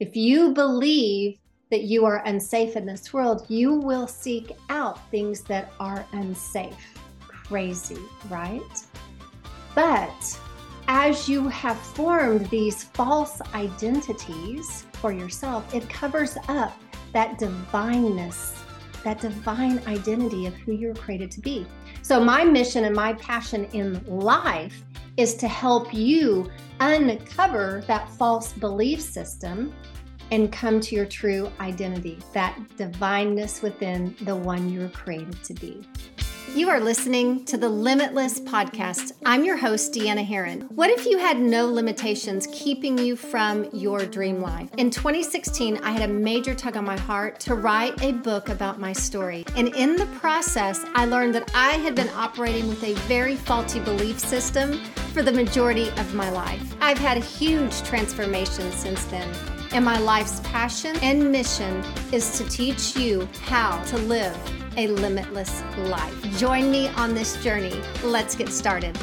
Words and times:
If 0.00 0.16
you 0.16 0.52
believe 0.52 1.38
that 1.70 1.84
you 1.84 2.04
are 2.04 2.24
unsafe 2.26 2.74
in 2.74 2.84
this 2.84 3.12
world, 3.12 3.46
you 3.48 3.74
will 3.74 4.08
seek 4.08 4.50
out 4.68 5.08
things 5.12 5.42
that 5.42 5.72
are 5.78 6.04
unsafe. 6.10 6.98
Crazy, 7.28 8.00
right? 8.28 8.60
But 9.72 10.40
as 10.88 11.28
you 11.28 11.48
have 11.48 11.78
formed 11.78 12.46
these 12.50 12.82
false 12.82 13.40
identities 13.54 14.84
for 14.94 15.12
yourself, 15.12 15.72
it 15.72 15.88
covers 15.88 16.36
up 16.48 16.76
that 17.12 17.38
divineness, 17.38 18.52
that 19.04 19.20
divine 19.20 19.80
identity 19.86 20.46
of 20.46 20.54
who 20.54 20.72
you're 20.72 20.96
created 20.96 21.30
to 21.30 21.40
be. 21.40 21.66
So, 22.04 22.22
my 22.22 22.44
mission 22.44 22.84
and 22.84 22.94
my 22.94 23.14
passion 23.14 23.64
in 23.72 24.04
life 24.06 24.84
is 25.16 25.36
to 25.36 25.48
help 25.48 25.94
you 25.94 26.50
uncover 26.80 27.82
that 27.86 28.10
false 28.10 28.52
belief 28.52 29.00
system 29.00 29.72
and 30.30 30.52
come 30.52 30.80
to 30.80 30.94
your 30.94 31.06
true 31.06 31.50
identity, 31.60 32.18
that 32.34 32.58
divineness 32.76 33.62
within 33.62 34.14
the 34.20 34.36
one 34.36 34.70
you're 34.70 34.90
created 34.90 35.42
to 35.44 35.54
be. 35.54 35.80
You 36.54 36.70
are 36.70 36.78
listening 36.78 37.44
to 37.46 37.56
the 37.56 37.68
Limitless 37.68 38.38
Podcast. 38.38 39.10
I'm 39.26 39.42
your 39.42 39.56
host, 39.56 39.92
Deanna 39.92 40.24
Herron. 40.24 40.60
What 40.76 40.88
if 40.88 41.04
you 41.04 41.18
had 41.18 41.40
no 41.40 41.66
limitations 41.66 42.46
keeping 42.52 42.96
you 42.96 43.16
from 43.16 43.68
your 43.72 44.06
dream 44.06 44.40
life? 44.40 44.70
In 44.78 44.88
2016, 44.88 45.78
I 45.78 45.90
had 45.90 46.08
a 46.08 46.12
major 46.12 46.54
tug 46.54 46.76
on 46.76 46.84
my 46.84 46.96
heart 46.96 47.40
to 47.40 47.56
write 47.56 48.00
a 48.04 48.12
book 48.12 48.50
about 48.50 48.78
my 48.78 48.92
story. 48.92 49.44
And 49.56 49.74
in 49.74 49.96
the 49.96 50.06
process, 50.20 50.84
I 50.94 51.06
learned 51.06 51.34
that 51.34 51.50
I 51.56 51.72
had 51.72 51.96
been 51.96 52.10
operating 52.10 52.68
with 52.68 52.84
a 52.84 52.94
very 53.08 53.34
faulty 53.34 53.80
belief 53.80 54.20
system 54.20 54.80
for 55.12 55.22
the 55.24 55.32
majority 55.32 55.88
of 55.88 56.14
my 56.14 56.30
life. 56.30 56.76
I've 56.80 56.98
had 56.98 57.16
a 57.16 57.20
huge 57.20 57.82
transformation 57.82 58.70
since 58.70 59.04
then. 59.06 59.28
And 59.72 59.84
my 59.84 59.98
life's 59.98 60.38
passion 60.44 60.94
and 61.02 61.32
mission 61.32 61.82
is 62.12 62.38
to 62.38 62.48
teach 62.48 62.94
you 62.96 63.28
how 63.42 63.82
to 63.86 63.98
live 63.98 64.38
a 64.76 64.88
limitless 64.88 65.62
life. 65.76 66.38
Join 66.38 66.70
me 66.70 66.88
on 66.88 67.14
this 67.14 67.42
journey. 67.42 67.80
Let's 68.02 68.34
get 68.34 68.48
started. 68.48 68.98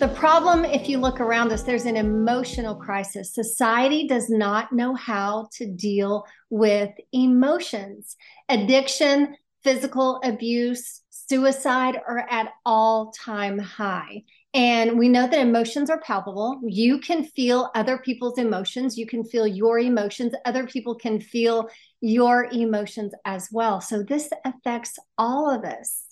The 0.00 0.08
problem, 0.08 0.64
if 0.64 0.88
you 0.88 0.98
look 0.98 1.20
around 1.20 1.52
us, 1.52 1.62
there's 1.62 1.86
an 1.86 1.96
emotional 1.96 2.74
crisis. 2.74 3.32
Society 3.32 4.06
does 4.08 4.28
not 4.28 4.72
know 4.72 4.94
how 4.94 5.48
to 5.52 5.66
deal 5.66 6.26
with 6.50 6.90
emotions. 7.12 8.16
Addiction, 8.48 9.36
physical 9.62 10.20
abuse, 10.24 11.00
suicide 11.10 11.96
are 12.06 12.26
at 12.28 12.52
all 12.66 13.12
time 13.12 13.58
high. 13.58 14.24
And 14.54 14.96
we 14.96 15.08
know 15.08 15.26
that 15.26 15.38
emotions 15.38 15.90
are 15.90 16.00
palpable. 16.00 16.60
You 16.62 17.00
can 17.00 17.24
feel 17.24 17.72
other 17.74 17.98
people's 17.98 18.38
emotions. 18.38 18.96
You 18.96 19.04
can 19.04 19.24
feel 19.24 19.48
your 19.48 19.80
emotions. 19.80 20.32
Other 20.44 20.64
people 20.64 20.94
can 20.94 21.20
feel 21.20 21.68
your 22.00 22.48
emotions 22.52 23.12
as 23.24 23.48
well. 23.50 23.80
So 23.80 24.04
this 24.04 24.30
affects 24.44 24.96
all 25.18 25.50
of 25.50 25.64
us. 25.64 26.04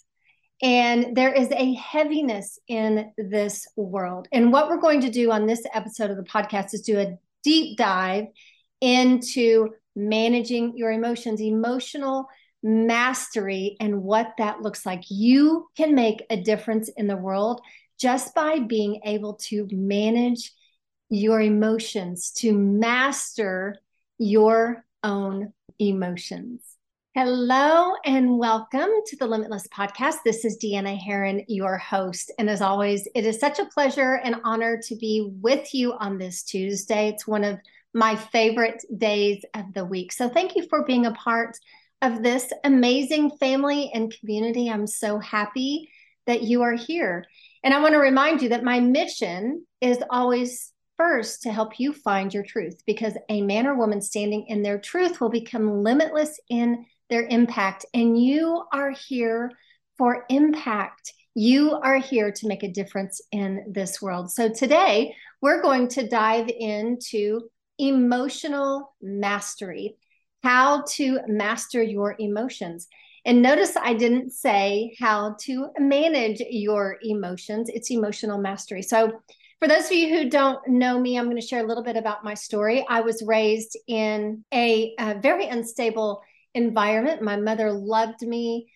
And 0.60 1.16
there 1.16 1.32
is 1.32 1.50
a 1.52 1.74
heaviness 1.74 2.58
in 2.66 3.12
this 3.16 3.66
world. 3.76 4.26
And 4.32 4.52
what 4.52 4.68
we're 4.68 4.80
going 4.80 5.00
to 5.02 5.10
do 5.10 5.30
on 5.30 5.46
this 5.46 5.62
episode 5.72 6.10
of 6.10 6.16
the 6.16 6.22
podcast 6.24 6.74
is 6.74 6.82
do 6.82 6.98
a 6.98 7.16
deep 7.44 7.76
dive 7.76 8.26
into 8.80 9.70
managing 9.94 10.76
your 10.76 10.90
emotions, 10.90 11.40
emotional 11.40 12.26
mastery, 12.62 13.76
and 13.80 14.02
what 14.02 14.32
that 14.38 14.62
looks 14.62 14.84
like. 14.84 15.02
You 15.08 15.68
can 15.76 15.94
make 15.94 16.24
a 16.30 16.40
difference 16.40 16.88
in 16.96 17.06
the 17.06 17.16
world 17.16 17.60
just 18.02 18.34
by 18.34 18.58
being 18.58 19.00
able 19.04 19.34
to 19.34 19.68
manage 19.70 20.50
your 21.08 21.40
emotions, 21.40 22.32
to 22.32 22.52
master 22.52 23.76
your 24.18 24.84
own 25.04 25.52
emotions. 25.78 26.64
Hello 27.14 27.94
and 28.04 28.40
welcome 28.40 28.90
to 29.06 29.16
the 29.16 29.26
Limitless 29.28 29.68
Podcast. 29.68 30.16
This 30.24 30.44
is 30.44 30.58
Deanna 30.58 30.98
Herron, 30.98 31.44
your 31.46 31.78
host. 31.78 32.32
And 32.40 32.50
as 32.50 32.60
always, 32.60 33.06
it 33.14 33.24
is 33.24 33.38
such 33.38 33.60
a 33.60 33.66
pleasure 33.66 34.14
and 34.24 34.40
honor 34.42 34.80
to 34.82 34.96
be 34.96 35.30
with 35.40 35.72
you 35.72 35.92
on 35.92 36.18
this 36.18 36.42
Tuesday. 36.42 37.06
It's 37.06 37.28
one 37.28 37.44
of 37.44 37.60
my 37.94 38.16
favorite 38.16 38.82
days 38.98 39.44
of 39.54 39.72
the 39.74 39.84
week. 39.84 40.10
So 40.10 40.28
thank 40.28 40.56
you 40.56 40.66
for 40.68 40.84
being 40.84 41.06
a 41.06 41.12
part 41.12 41.56
of 42.00 42.24
this 42.24 42.52
amazing 42.64 43.30
family 43.38 43.92
and 43.94 44.12
community. 44.18 44.68
I'm 44.68 44.88
so 44.88 45.20
happy 45.20 45.88
that 46.26 46.42
you 46.42 46.62
are 46.62 46.74
here. 46.74 47.26
And 47.64 47.72
I 47.72 47.80
want 47.80 47.94
to 47.94 47.98
remind 47.98 48.42
you 48.42 48.48
that 48.50 48.64
my 48.64 48.80
mission 48.80 49.64
is 49.80 49.98
always 50.10 50.72
first 50.96 51.42
to 51.42 51.52
help 51.52 51.78
you 51.78 51.92
find 51.92 52.32
your 52.32 52.42
truth 52.42 52.82
because 52.86 53.16
a 53.28 53.42
man 53.42 53.66
or 53.66 53.76
woman 53.76 54.00
standing 54.00 54.46
in 54.48 54.62
their 54.62 54.78
truth 54.78 55.20
will 55.20 55.30
become 55.30 55.82
limitless 55.82 56.38
in 56.48 56.84
their 57.08 57.26
impact. 57.26 57.86
And 57.94 58.20
you 58.20 58.64
are 58.72 58.90
here 58.90 59.50
for 59.98 60.24
impact. 60.28 61.12
You 61.34 61.72
are 61.72 61.98
here 61.98 62.32
to 62.32 62.48
make 62.48 62.62
a 62.62 62.72
difference 62.72 63.20
in 63.30 63.64
this 63.70 64.02
world. 64.02 64.30
So 64.30 64.48
today 64.48 65.14
we're 65.40 65.62
going 65.62 65.88
to 65.88 66.08
dive 66.08 66.48
into 66.48 67.42
emotional 67.78 68.94
mastery, 69.00 69.96
how 70.42 70.84
to 70.90 71.20
master 71.26 71.82
your 71.82 72.16
emotions. 72.18 72.86
And 73.24 73.40
notice 73.40 73.76
I 73.76 73.94
didn't 73.94 74.30
say 74.30 74.96
how 74.98 75.36
to 75.42 75.68
manage 75.78 76.40
your 76.50 76.98
emotions. 77.02 77.68
It's 77.68 77.90
emotional 77.90 78.38
mastery. 78.38 78.82
So, 78.82 79.12
for 79.60 79.68
those 79.68 79.86
of 79.86 79.92
you 79.92 80.08
who 80.08 80.28
don't 80.28 80.58
know 80.66 80.98
me, 80.98 81.16
I'm 81.16 81.26
going 81.26 81.40
to 81.40 81.46
share 81.46 81.64
a 81.64 81.66
little 81.68 81.84
bit 81.84 81.96
about 81.96 82.24
my 82.24 82.34
story. 82.34 82.84
I 82.88 83.00
was 83.00 83.22
raised 83.24 83.78
in 83.86 84.44
a, 84.52 84.92
a 84.98 85.20
very 85.20 85.46
unstable 85.46 86.20
environment. 86.52 87.22
My 87.22 87.36
mother 87.36 87.72
loved 87.72 88.22
me 88.22 88.66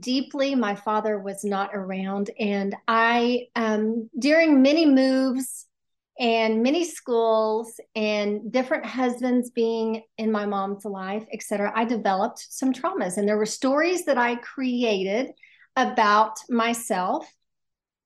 deeply. 0.00 0.56
My 0.56 0.74
father 0.74 1.20
was 1.20 1.44
not 1.44 1.70
around. 1.72 2.30
And 2.40 2.74
I, 2.88 3.46
um, 3.54 4.10
during 4.18 4.60
many 4.60 4.86
moves, 4.86 5.66
and 6.18 6.62
many 6.62 6.84
schools 6.84 7.80
and 7.96 8.52
different 8.52 8.86
husbands 8.86 9.50
being 9.50 10.02
in 10.16 10.30
my 10.30 10.46
mom's 10.46 10.84
life, 10.84 11.24
etc., 11.32 11.72
I 11.74 11.84
developed 11.84 12.46
some 12.50 12.72
traumas. 12.72 13.16
And 13.16 13.26
there 13.26 13.36
were 13.36 13.46
stories 13.46 14.04
that 14.04 14.18
I 14.18 14.36
created 14.36 15.32
about 15.76 16.38
myself 16.48 17.26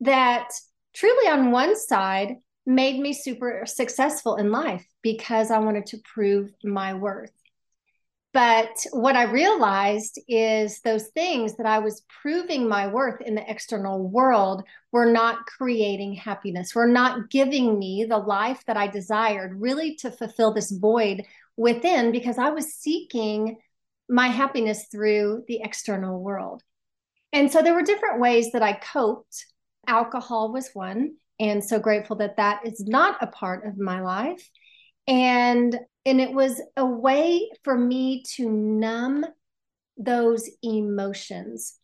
that 0.00 0.48
truly, 0.94 1.28
on 1.28 1.50
one 1.50 1.76
side, 1.76 2.36
made 2.64 3.00
me 3.00 3.12
super 3.12 3.64
successful 3.66 4.36
in 4.36 4.50
life 4.50 4.86
because 5.02 5.50
I 5.50 5.58
wanted 5.58 5.86
to 5.86 5.98
prove 5.98 6.50
my 6.62 6.94
worth. 6.94 7.32
But 8.38 8.86
what 8.92 9.16
I 9.16 9.24
realized 9.24 10.20
is 10.28 10.80
those 10.80 11.08
things 11.08 11.56
that 11.56 11.66
I 11.66 11.80
was 11.80 12.04
proving 12.22 12.68
my 12.68 12.86
worth 12.86 13.20
in 13.20 13.34
the 13.34 13.50
external 13.50 14.08
world 14.08 14.62
were 14.92 15.10
not 15.10 15.44
creating 15.46 16.14
happiness, 16.14 16.72
were 16.72 16.86
not 16.86 17.30
giving 17.30 17.80
me 17.80 18.06
the 18.08 18.16
life 18.16 18.62
that 18.68 18.76
I 18.76 18.86
desired, 18.86 19.60
really 19.60 19.96
to 19.96 20.12
fulfill 20.12 20.54
this 20.54 20.70
void 20.70 21.24
within, 21.56 22.12
because 22.12 22.38
I 22.38 22.50
was 22.50 22.74
seeking 22.74 23.56
my 24.08 24.28
happiness 24.28 24.86
through 24.88 25.42
the 25.48 25.60
external 25.64 26.22
world. 26.22 26.62
And 27.32 27.50
so 27.50 27.60
there 27.60 27.74
were 27.74 27.82
different 27.82 28.20
ways 28.20 28.52
that 28.52 28.62
I 28.62 28.74
coped. 28.74 29.46
Alcohol 29.88 30.52
was 30.52 30.70
one. 30.74 31.16
And 31.40 31.64
so 31.64 31.80
grateful 31.80 32.14
that 32.18 32.36
that 32.36 32.64
is 32.64 32.84
not 32.86 33.20
a 33.20 33.26
part 33.26 33.66
of 33.66 33.78
my 33.78 34.00
life. 34.00 34.48
And 35.08 35.78
and 36.04 36.20
it 36.20 36.32
was 36.32 36.60
a 36.76 36.86
way 36.86 37.50
for 37.64 37.76
me 37.76 38.22
to 38.36 38.48
numb 38.48 39.26
those 39.96 40.48
emotions, 40.62 41.76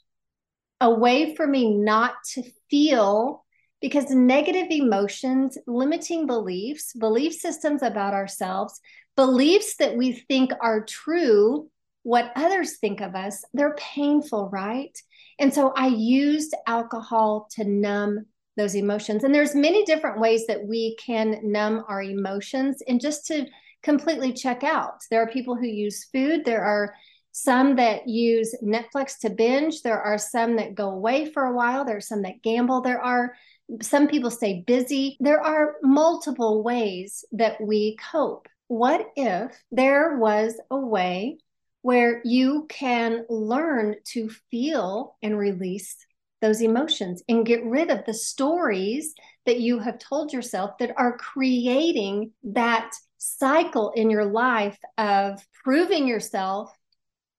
a 0.81 0.91
way 0.91 1.35
for 1.35 1.47
me 1.47 1.75
not 1.77 2.15
to 2.35 2.43
feel 2.71 3.45
because 3.81 4.11
negative 4.11 4.69
emotions, 4.71 5.59
limiting 5.67 6.27
beliefs, 6.27 6.95
belief 6.95 7.35
systems 7.35 7.83
about 7.83 8.15
ourselves, 8.15 8.81
beliefs 9.15 9.77
that 9.77 9.97
we 9.97 10.13
think 10.13 10.53
are 10.61 10.85
true, 10.85 11.69
what 12.03 12.33
others 12.37 12.79
think 12.79 13.01
of 13.01 13.15
us, 13.15 13.45
they're 13.53 13.75
painful, 13.75 14.49
right? 14.51 14.97
And 15.39 15.53
so 15.53 15.73
I 15.77 15.89
used 15.89 16.55
alcohol 16.67 17.49
to 17.53 17.65
numb 17.65 18.27
those 18.57 18.75
emotions. 18.75 19.25
And 19.25 19.35
there's 19.35 19.55
many 19.55 19.85
different 19.85 20.21
ways 20.21 20.47
that 20.47 20.65
we 20.65 20.97
can 20.97 21.41
numb 21.43 21.85
our 21.89 22.03
emotions 22.03 22.83
and 22.87 23.01
just 23.01 23.27
to 23.27 23.47
completely 23.83 24.33
check 24.33 24.65
out. 24.65 25.03
There 25.11 25.23
are 25.23 25.29
people 25.29 25.57
who 25.57 25.67
use 25.67 26.05
food. 26.05 26.45
There 26.45 26.65
are 26.65 26.95
some 27.33 27.77
that 27.77 28.09
use 28.09 28.55
Netflix 28.63 29.19
to 29.21 29.31
binge. 29.31 29.83
There 29.83 30.01
are 30.01 30.19
some 30.19 30.57
that 30.57 30.75
go 30.75 30.91
away 30.91 31.31
for 31.31 31.45
a 31.45 31.55
while. 31.55 31.85
There 31.85 31.97
are 31.97 32.01
some 32.01 32.23
that 32.23 32.43
gamble. 32.43 32.81
There 32.81 33.03
are 33.03 33.35
some 33.83 34.09
people 34.09 34.31
stay 34.31 34.63
busy. 34.67 35.17
There 35.21 35.41
are 35.41 35.77
multiple 35.83 36.63
ways 36.63 37.25
that 37.33 37.61
we 37.61 37.97
cope. 38.13 38.49
What 38.69 39.11
if 39.17 39.63
there 39.71 40.19
was 40.19 40.55
a 40.71 40.77
way 40.77 41.39
where 41.83 42.23
you 42.25 42.67
can 42.69 43.27
learn 43.29 43.97
to 44.05 44.31
feel 44.51 45.17
and 45.23 45.37
release 45.37 45.97
those 46.45 46.61
emotions 46.61 47.23
and 47.27 47.47
get 47.47 47.65
rid 47.65 47.91
of 47.91 48.05
the 48.05 48.13
stories 48.13 49.15
that 49.47 49.61
you 49.61 49.79
have 49.79 49.99
told 49.99 50.31
yourself 50.31 50.77
that 50.79 50.93
are 50.99 51.17
creating 51.17 52.33
that 52.43 52.93
cycle 53.17 53.93
in 53.93 54.11
your 54.11 54.27
life 54.27 54.79
of 54.99 55.43
proving 55.63 56.07
yourself, 56.07 56.71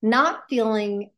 not 0.02 0.46
feeling 0.50 1.12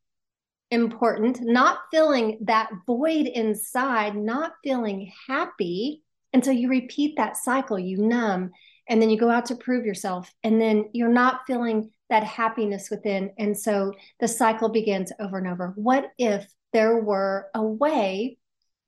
important, 0.69 1.39
not 1.39 1.79
feeling 1.89 2.39
that 2.41 2.69
void 2.85 3.25
inside, 3.25 4.17
not 4.17 4.51
feeling 4.65 5.09
happy. 5.25 6.03
And 6.33 6.43
so 6.43 6.51
you 6.51 6.67
repeat 6.67 7.15
that 7.15 7.37
cycle, 7.37 7.79
you 7.79 7.99
numb, 7.99 8.51
and 8.89 9.01
then 9.01 9.09
you 9.09 9.17
go 9.17 9.29
out 9.29 9.45
to 9.45 9.55
prove 9.55 9.85
yourself, 9.85 10.33
and 10.43 10.59
then 10.59 10.89
you're 10.91 11.07
not 11.07 11.41
feeling 11.47 11.89
that 12.09 12.25
happiness 12.25 12.89
within. 12.89 13.31
And 13.37 13.57
so 13.57 13.93
the 14.19 14.27
cycle 14.27 14.67
begins 14.67 15.13
over 15.21 15.37
and 15.37 15.47
over. 15.47 15.71
What 15.77 16.11
if 16.17 16.53
there 16.77 16.99
were 16.99 17.49
a 17.55 17.63
way 17.63 18.37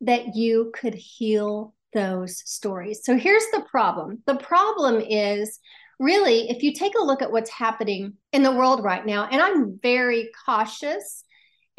that 0.01 0.35
you 0.35 0.71
could 0.75 0.93
heal 0.93 1.73
those 1.91 2.37
stories? 2.45 3.01
So 3.03 3.17
here's 3.17 3.47
the 3.51 3.65
problem 3.71 4.21
the 4.27 4.35
problem 4.35 5.01
is 5.01 5.59
really, 5.99 6.51
if 6.51 6.61
you 6.61 6.71
take 6.71 6.93
a 6.95 7.03
look 7.03 7.23
at 7.23 7.31
what's 7.31 7.49
happening 7.49 8.13
in 8.31 8.43
the 8.43 8.51
world 8.51 8.83
right 8.83 9.03
now, 9.03 9.27
and 9.31 9.41
I'm 9.41 9.79
very 9.81 10.29
cautious 10.45 11.23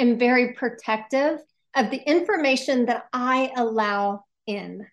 and 0.00 0.18
very 0.18 0.54
protective 0.54 1.38
of 1.76 1.92
the 1.92 2.02
information 2.08 2.86
that 2.86 3.04
I 3.12 3.52
allow 3.56 4.24
in. 4.48 4.84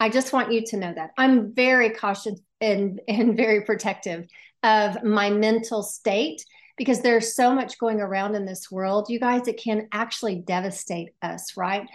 I 0.00 0.08
just 0.08 0.32
want 0.32 0.52
you 0.52 0.64
to 0.66 0.76
know 0.76 0.92
that. 0.92 1.10
I'm 1.16 1.54
very 1.54 1.90
cautious 1.90 2.40
and, 2.60 3.00
and 3.06 3.36
very 3.36 3.60
protective 3.60 4.26
of 4.64 5.04
my 5.04 5.30
mental 5.30 5.84
state 5.84 6.44
because 6.76 7.00
there's 7.00 7.34
so 7.34 7.54
much 7.54 7.78
going 7.78 8.00
around 8.00 8.34
in 8.34 8.44
this 8.44 8.70
world, 8.70 9.06
you 9.08 9.20
guys, 9.20 9.46
it 9.46 9.60
can 9.62 9.88
actually 9.92 10.36
devastate 10.36 11.10
us, 11.22 11.56
right? 11.56 11.86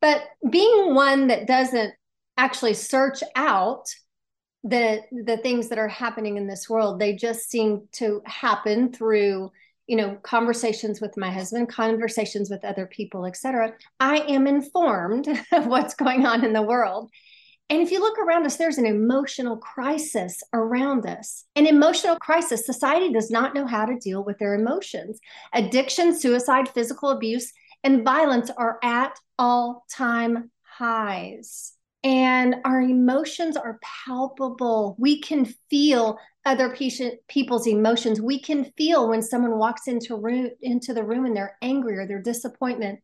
But 0.00 0.22
being 0.48 0.94
one 0.94 1.28
that 1.28 1.46
doesn't 1.46 1.94
actually 2.36 2.74
search 2.74 3.22
out 3.34 3.86
the 4.64 5.02
the 5.24 5.36
things 5.38 5.68
that 5.68 5.78
are 5.78 5.88
happening 5.88 6.36
in 6.36 6.46
this 6.46 6.68
world, 6.68 7.00
they 7.00 7.14
just 7.14 7.50
seem 7.50 7.88
to 7.92 8.22
happen 8.26 8.92
through 8.92 9.50
you 9.88 9.96
know 9.96 10.16
conversations 10.22 11.00
with 11.00 11.16
my 11.16 11.30
husband 11.30 11.68
conversations 11.68 12.50
with 12.50 12.64
other 12.64 12.86
people 12.86 13.24
etc 13.24 13.72
i 13.98 14.18
am 14.18 14.46
informed 14.46 15.26
of 15.52 15.66
what's 15.66 15.94
going 15.94 16.26
on 16.26 16.44
in 16.44 16.52
the 16.52 16.62
world 16.62 17.10
and 17.70 17.82
if 17.82 17.90
you 17.90 18.00
look 18.00 18.18
around 18.18 18.44
us 18.46 18.56
there's 18.56 18.78
an 18.78 18.86
emotional 18.86 19.56
crisis 19.56 20.42
around 20.52 21.06
us 21.06 21.44
an 21.56 21.66
emotional 21.66 22.16
crisis 22.16 22.64
society 22.64 23.12
does 23.12 23.30
not 23.30 23.54
know 23.54 23.66
how 23.66 23.84
to 23.84 23.98
deal 23.98 24.24
with 24.24 24.38
their 24.38 24.54
emotions 24.54 25.20
addiction 25.54 26.18
suicide 26.18 26.68
physical 26.68 27.10
abuse 27.10 27.52
and 27.84 28.04
violence 28.04 28.50
are 28.56 28.78
at 28.82 29.18
all 29.38 29.84
time 29.90 30.50
highs 30.62 31.72
and 32.04 32.56
our 32.64 32.80
emotions 32.80 33.56
are 33.56 33.78
palpable. 34.06 34.96
We 34.98 35.20
can 35.20 35.46
feel 35.68 36.18
other 36.44 36.74
patient, 36.74 37.14
people's 37.28 37.66
emotions. 37.66 38.20
We 38.20 38.40
can 38.40 38.72
feel 38.76 39.08
when 39.08 39.22
someone 39.22 39.58
walks 39.58 39.88
into 39.88 40.16
room 40.16 40.50
into 40.62 40.94
the 40.94 41.04
room 41.04 41.26
and 41.26 41.36
they're 41.36 41.56
angry 41.60 41.98
or 41.98 42.06
they're 42.06 42.22
disappointment 42.22 43.00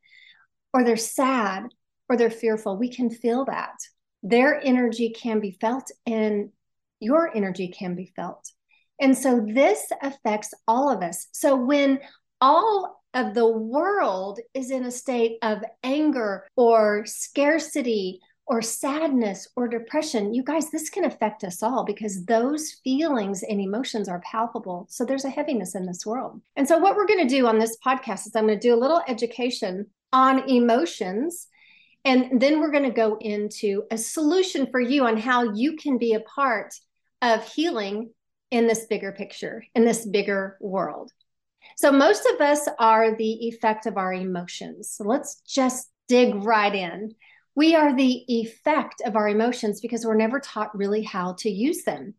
or 0.72 0.84
they're 0.84 0.96
sad 0.96 1.64
or 2.08 2.16
they're 2.16 2.30
fearful. 2.30 2.76
We 2.76 2.88
can 2.88 3.10
feel 3.10 3.44
that. 3.46 3.74
Their 4.24 4.60
energy 4.64 5.10
can 5.10 5.38
be 5.38 5.56
felt 5.60 5.90
and 6.06 6.50
your 6.98 7.34
energy 7.36 7.68
can 7.68 7.94
be 7.94 8.12
felt. 8.16 8.50
And 9.00 9.16
so 9.16 9.46
this 9.46 9.86
affects 10.02 10.52
all 10.66 10.90
of 10.90 11.02
us. 11.02 11.28
So 11.32 11.54
when 11.54 12.00
all 12.40 13.02
of 13.12 13.34
the 13.34 13.46
world 13.46 14.40
is 14.54 14.70
in 14.70 14.84
a 14.84 14.90
state 14.90 15.38
of 15.42 15.62
anger 15.82 16.46
or 16.56 17.04
scarcity 17.06 18.20
or 18.46 18.60
sadness 18.60 19.48
or 19.56 19.68
depression, 19.68 20.34
you 20.34 20.42
guys, 20.42 20.70
this 20.70 20.90
can 20.90 21.04
affect 21.04 21.44
us 21.44 21.62
all 21.62 21.84
because 21.84 22.24
those 22.24 22.72
feelings 22.84 23.42
and 23.42 23.60
emotions 23.60 24.08
are 24.08 24.20
palpable. 24.20 24.86
So 24.90 25.04
there's 25.04 25.24
a 25.24 25.30
heaviness 25.30 25.74
in 25.74 25.86
this 25.86 26.04
world. 26.04 26.40
And 26.56 26.68
so, 26.68 26.78
what 26.78 26.96
we're 26.96 27.06
going 27.06 27.26
to 27.26 27.34
do 27.34 27.46
on 27.46 27.58
this 27.58 27.76
podcast 27.84 28.26
is 28.26 28.36
I'm 28.36 28.46
going 28.46 28.58
to 28.58 28.68
do 28.68 28.74
a 28.74 28.76
little 28.76 29.00
education 29.08 29.86
on 30.12 30.48
emotions. 30.48 31.48
And 32.04 32.40
then 32.40 32.60
we're 32.60 32.70
going 32.70 32.84
to 32.84 32.90
go 32.90 33.16
into 33.20 33.84
a 33.90 33.96
solution 33.96 34.68
for 34.70 34.80
you 34.80 35.06
on 35.06 35.16
how 35.16 35.54
you 35.54 35.76
can 35.76 35.98
be 35.98 36.14
a 36.14 36.20
part 36.20 36.74
of 37.22 37.46
healing 37.48 38.10
in 38.50 38.66
this 38.66 38.86
bigger 38.86 39.12
picture, 39.12 39.64
in 39.74 39.84
this 39.84 40.06
bigger 40.06 40.58
world. 40.60 41.10
So, 41.76 41.90
most 41.90 42.26
of 42.26 42.40
us 42.40 42.68
are 42.78 43.16
the 43.16 43.48
effect 43.48 43.86
of 43.86 43.96
our 43.96 44.12
emotions. 44.12 44.90
So, 44.90 45.04
let's 45.04 45.40
just 45.46 45.90
dig 46.08 46.34
right 46.34 46.74
in 46.74 47.14
we 47.54 47.74
are 47.74 47.94
the 47.94 48.24
effect 48.40 49.00
of 49.04 49.16
our 49.16 49.28
emotions 49.28 49.80
because 49.80 50.04
we're 50.04 50.16
never 50.16 50.40
taught 50.40 50.76
really 50.76 51.02
how 51.02 51.34
to 51.38 51.50
use 51.50 51.84
them. 51.84 52.14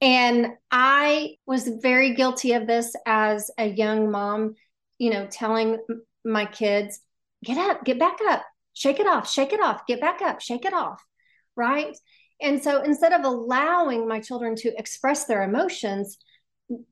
And 0.00 0.48
I 0.70 1.36
was 1.46 1.68
very 1.82 2.14
guilty 2.14 2.52
of 2.52 2.66
this 2.66 2.94
as 3.04 3.50
a 3.58 3.66
young 3.66 4.10
mom, 4.10 4.54
you 4.98 5.10
know, 5.10 5.26
telling 5.26 5.78
my 6.24 6.46
kids, 6.46 7.00
get 7.44 7.58
up, 7.58 7.84
get 7.84 7.98
back 7.98 8.18
up, 8.28 8.44
shake 8.78 9.00
it 9.00 9.06
off, 9.06 9.28
shake 9.28 9.52
it 9.52 9.60
off, 9.60 9.86
get 9.86 10.00
back 10.00 10.22
up, 10.22 10.40
shake 10.40 10.64
it 10.64 10.72
off. 10.72 11.02
Right. 11.56 11.96
And 12.40 12.62
so 12.62 12.82
instead 12.82 13.12
of 13.12 13.24
allowing 13.24 14.06
my 14.06 14.20
children 14.20 14.54
to 14.56 14.72
express 14.78 15.24
their 15.24 15.42
emotions, 15.42 16.18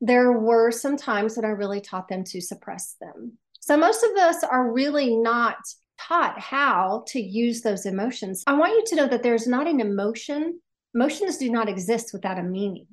there 0.01 0.33
were 0.33 0.73
some 0.73 0.97
times 0.97 1.37
that 1.37 1.45
I 1.45 1.49
really 1.49 1.81
taught 1.81 2.09
them 2.09 2.25
to 2.25 2.41
suppress 2.41 2.97
them. 3.01 3.39
So 3.61 3.77
most 3.77 4.03
of 4.03 4.11
us 4.17 4.43
are 4.43 4.73
really 4.73 5.15
not 5.15 5.59
taught 5.99 6.41
how 6.41 7.05
to 7.09 7.21
use 7.21 7.63
those 7.63 7.87
emotions. 7.87 8.43
I 8.47 8.55
want 8.55 8.73
you 8.73 8.85
to 8.87 8.97
know 8.97 9.09
that 9.09 9.23
there's 9.23 9.47
not 9.47 9.69
an 9.69 9.81
emotion. 9.81 10.61
Emotions 10.95 11.39
do 11.39 11.51
not 11.51 11.69
exist 11.69 12.11
without 12.13 12.39
a 12.39 12.43
meaning. 12.43 12.87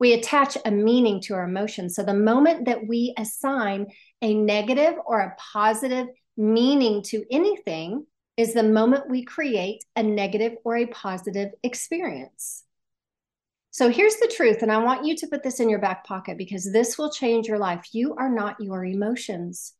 We 0.00 0.14
attach 0.14 0.56
a 0.64 0.70
meaning 0.70 1.20
to 1.22 1.34
our 1.34 1.44
emotions. 1.44 1.94
So 1.94 2.02
the 2.02 2.14
moment 2.14 2.64
that 2.64 2.88
we 2.88 3.14
assign 3.18 3.86
a 4.22 4.34
negative 4.34 4.94
or 5.06 5.20
a 5.20 5.36
positive 5.52 6.06
meaning 6.40 7.02
to 7.02 7.22
anything 7.30 8.06
is 8.38 8.54
the 8.54 8.62
moment 8.62 9.10
we 9.10 9.22
create 9.22 9.84
a 9.94 10.02
negative 10.02 10.56
or 10.64 10.78
a 10.78 10.86
positive 10.86 11.50
experience. 11.62 12.64
So 13.70 13.90
here's 13.90 14.16
the 14.16 14.32
truth, 14.34 14.62
and 14.62 14.72
I 14.72 14.78
want 14.78 15.04
you 15.04 15.14
to 15.16 15.26
put 15.26 15.42
this 15.42 15.60
in 15.60 15.68
your 15.68 15.78
back 15.78 16.04
pocket 16.04 16.38
because 16.38 16.72
this 16.72 16.96
will 16.96 17.10
change 17.10 17.46
your 17.46 17.58
life. 17.58 17.88
You 17.92 18.14
are 18.16 18.30
not 18.30 18.58
your 18.58 18.84
emotions. 18.86 19.74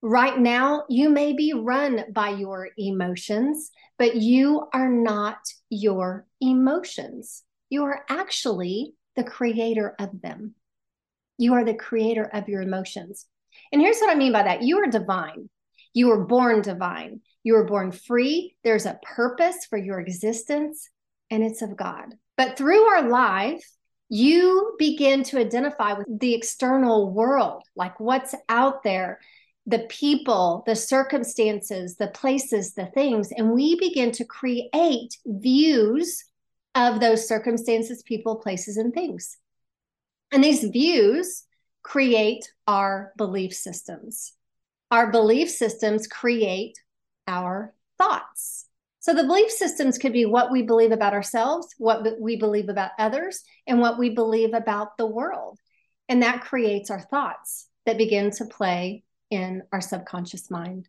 Right 0.00 0.38
now, 0.38 0.84
you 0.88 1.10
may 1.10 1.34
be 1.34 1.52
run 1.52 2.04
by 2.10 2.30
your 2.30 2.70
emotions, 2.78 3.70
but 3.98 4.16
you 4.16 4.66
are 4.72 4.88
not 4.88 5.40
your 5.68 6.26
emotions. 6.40 7.42
You 7.68 7.84
are 7.84 8.04
actually 8.08 8.94
the 9.14 9.24
creator 9.24 9.94
of 9.98 10.22
them. 10.22 10.54
You 11.36 11.52
are 11.54 11.64
the 11.64 11.74
creator 11.74 12.24
of 12.32 12.48
your 12.48 12.62
emotions. 12.62 13.26
And 13.74 13.82
here's 13.82 13.98
what 13.98 14.08
I 14.08 14.14
mean 14.14 14.30
by 14.30 14.44
that 14.44 14.62
you 14.62 14.78
are 14.78 14.86
divine. 14.86 15.50
You 15.94 16.06
were 16.06 16.24
born 16.24 16.62
divine. 16.62 17.22
You 17.42 17.54
were 17.54 17.64
born 17.64 17.90
free. 17.90 18.54
There's 18.62 18.86
a 18.86 19.00
purpose 19.02 19.66
for 19.68 19.76
your 19.76 19.98
existence, 19.98 20.88
and 21.28 21.42
it's 21.42 21.60
of 21.60 21.76
God. 21.76 22.14
But 22.36 22.56
through 22.56 22.82
our 22.82 23.08
life, 23.08 23.68
you 24.08 24.76
begin 24.78 25.24
to 25.24 25.40
identify 25.40 25.94
with 25.94 26.06
the 26.20 26.34
external 26.34 27.12
world, 27.12 27.64
like 27.74 27.98
what's 27.98 28.32
out 28.48 28.84
there 28.84 29.18
the 29.66 29.86
people, 29.88 30.62
the 30.66 30.76
circumstances, 30.76 31.96
the 31.96 32.08
places, 32.08 32.74
the 32.74 32.86
things, 32.86 33.32
and 33.36 33.50
we 33.50 33.76
begin 33.76 34.12
to 34.12 34.24
create 34.24 35.16
views 35.26 36.22
of 36.76 37.00
those 37.00 37.26
circumstances, 37.26 38.04
people, 38.04 38.36
places, 38.36 38.76
and 38.76 38.94
things. 38.94 39.36
And 40.30 40.44
these 40.44 40.62
views 40.62 41.44
create 41.84 42.50
our 42.66 43.12
belief 43.16 43.52
systems. 43.52 44.32
Our 44.90 45.12
belief 45.12 45.48
systems 45.50 46.08
create 46.08 46.76
our 47.28 47.74
thoughts. 47.98 48.66
So 49.00 49.12
the 49.12 49.24
belief 49.24 49.50
systems 49.50 49.98
could 49.98 50.14
be 50.14 50.24
what 50.24 50.50
we 50.50 50.62
believe 50.62 50.90
about 50.90 51.12
ourselves, 51.12 51.68
what 51.78 52.18
we 52.18 52.36
believe 52.36 52.70
about 52.70 52.92
others, 52.98 53.44
and 53.66 53.80
what 53.80 53.98
we 53.98 54.10
believe 54.10 54.54
about 54.54 54.96
the 54.96 55.06
world. 55.06 55.58
And 56.08 56.22
that 56.22 56.40
creates 56.40 56.90
our 56.90 57.00
thoughts 57.00 57.68
that 57.84 57.98
begin 57.98 58.30
to 58.32 58.46
play 58.46 59.04
in 59.30 59.62
our 59.72 59.80
subconscious 59.80 60.50
mind 60.50 60.88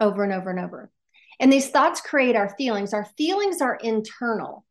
over 0.00 0.24
and 0.24 0.32
over 0.32 0.50
and 0.50 0.58
over. 0.58 0.90
And 1.38 1.52
these 1.52 1.70
thoughts 1.70 2.00
create 2.00 2.34
our 2.34 2.54
feelings. 2.56 2.92
Our 2.92 3.06
feelings 3.16 3.60
are 3.60 3.76
internal. 3.76 4.64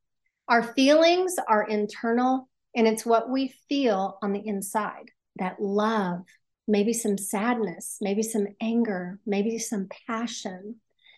Our 0.49 0.63
feelings 0.63 1.35
are 1.47 1.63
internal, 1.63 2.49
and 2.75 2.87
it's 2.87 3.05
what 3.05 3.29
we 3.29 3.53
feel 3.69 4.17
on 4.21 4.33
the 4.33 4.45
inside 4.45 5.11
that 5.37 5.61
love, 5.61 6.23
maybe 6.67 6.93
some 6.93 7.17
sadness, 7.17 7.97
maybe 8.01 8.23
some 8.23 8.47
anger, 8.61 9.19
maybe 9.25 9.57
some 9.59 9.87
passion. 10.07 10.75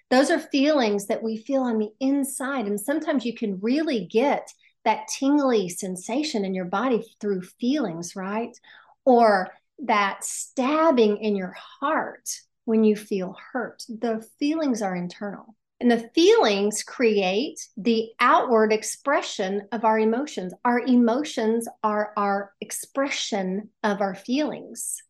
Those 0.10 0.32
are 0.32 0.40
feelings 0.40 1.08
that 1.08 1.24
we 1.24 1.38
feel 1.38 1.64
on 1.64 1.80
the 1.80 1.92
inside. 2.00 2.66
And 2.66 2.80
sometimes 2.80 3.26
you 3.26 3.34
can 3.34 3.60
really 3.62 4.06
get 4.06 4.52
that 4.86 5.08
tingly 5.08 5.68
sensation 5.68 6.46
in 6.46 6.54
your 6.54 6.66
body 6.66 7.04
through 7.20 7.42
feelings, 7.42 8.16
right? 8.16 8.58
Or 9.06 9.50
that 9.80 10.24
stabbing 10.24 11.18
in 11.18 11.36
your 11.36 11.56
heart 11.80 12.30
when 12.66 12.84
you 12.84 12.96
feel 12.96 13.36
hurt. 13.52 13.84
The 13.88 14.26
feelings 14.40 14.82
are 14.82 14.96
internal. 14.96 15.56
And 15.80 15.92
the 15.92 16.10
feelings 16.16 16.82
create 16.82 17.60
the 17.78 18.10
outward 18.20 18.74
expression 18.74 19.68
of 19.72 19.86
our 19.86 20.00
emotions. 20.00 20.54
Our 20.66 20.80
emotions 20.80 21.68
are 21.84 22.14
our 22.18 22.54
expression 22.62 23.70
of 23.84 24.02
our 24.02 24.16
feelings, 24.16 25.04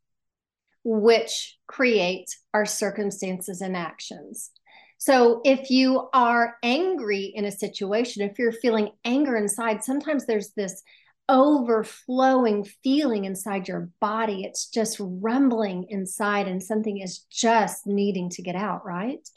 which 0.83 1.57
create 1.67 2.35
our 2.53 2.65
circumstances 2.65 3.61
and 3.61 3.77
actions. 3.77 4.51
So 4.97 5.41
if 5.45 5.69
you 5.69 6.09
are 6.13 6.57
angry 6.63 7.31
in 7.33 7.45
a 7.45 7.51
situation, 7.51 8.23
if 8.23 8.37
you're 8.37 8.51
feeling 8.51 8.89
anger 9.05 9.37
inside, 9.37 9.83
sometimes 9.83 10.25
there's 10.25 10.49
this 10.49 10.83
overflowing 11.29 12.65
feeling 12.83 13.25
inside 13.25 13.67
your 13.67 13.89
body. 14.01 14.43
It's 14.43 14.69
just 14.69 14.97
rumbling 14.99 15.85
inside, 15.89 16.47
and 16.47 16.61
something 16.63 16.99
is 16.99 17.19
just 17.29 17.85
needing 17.85 18.29
to 18.31 18.41
get 18.41 18.55
out, 18.55 18.85
right? 18.85 19.27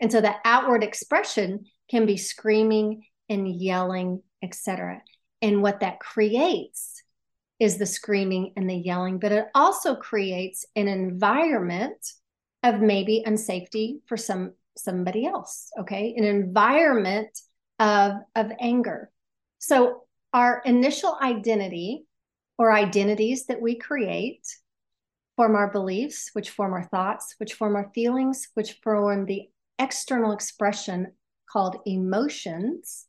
And 0.00 0.10
so 0.10 0.20
the 0.20 0.34
outward 0.44 0.82
expression 0.82 1.66
can 1.90 2.06
be 2.06 2.16
screaming 2.16 3.04
and 3.28 3.48
yelling, 3.48 4.22
etc. 4.42 5.02
And 5.42 5.62
what 5.62 5.80
that 5.80 6.00
creates 6.00 7.02
is 7.58 7.76
the 7.76 7.86
screaming 7.86 8.52
and 8.56 8.68
the 8.68 8.76
yelling, 8.76 9.18
but 9.18 9.32
it 9.32 9.46
also 9.54 9.94
creates 9.94 10.64
an 10.74 10.88
environment 10.88 12.12
of 12.62 12.80
maybe 12.80 13.24
unsafety 13.26 14.00
for 14.06 14.16
some 14.16 14.52
somebody 14.76 15.26
else, 15.26 15.70
okay? 15.78 16.14
An 16.16 16.24
environment 16.24 17.38
of 17.78 18.12
of 18.34 18.50
anger. 18.60 19.10
So 19.58 20.04
our 20.32 20.62
initial 20.64 21.18
identity 21.20 22.06
or 22.56 22.72
identities 22.72 23.46
that 23.46 23.60
we 23.60 23.76
create 23.76 24.46
form 25.36 25.54
our 25.56 25.70
beliefs, 25.70 26.30
which 26.34 26.50
form 26.50 26.72
our 26.72 26.84
thoughts, 26.84 27.34
which 27.38 27.54
form 27.54 27.76
our 27.76 27.90
feelings, 27.94 28.48
which 28.54 28.74
form 28.82 29.26
the 29.26 29.48
external 29.80 30.32
expression 30.32 31.12
called 31.50 31.78
emotions. 31.86 33.06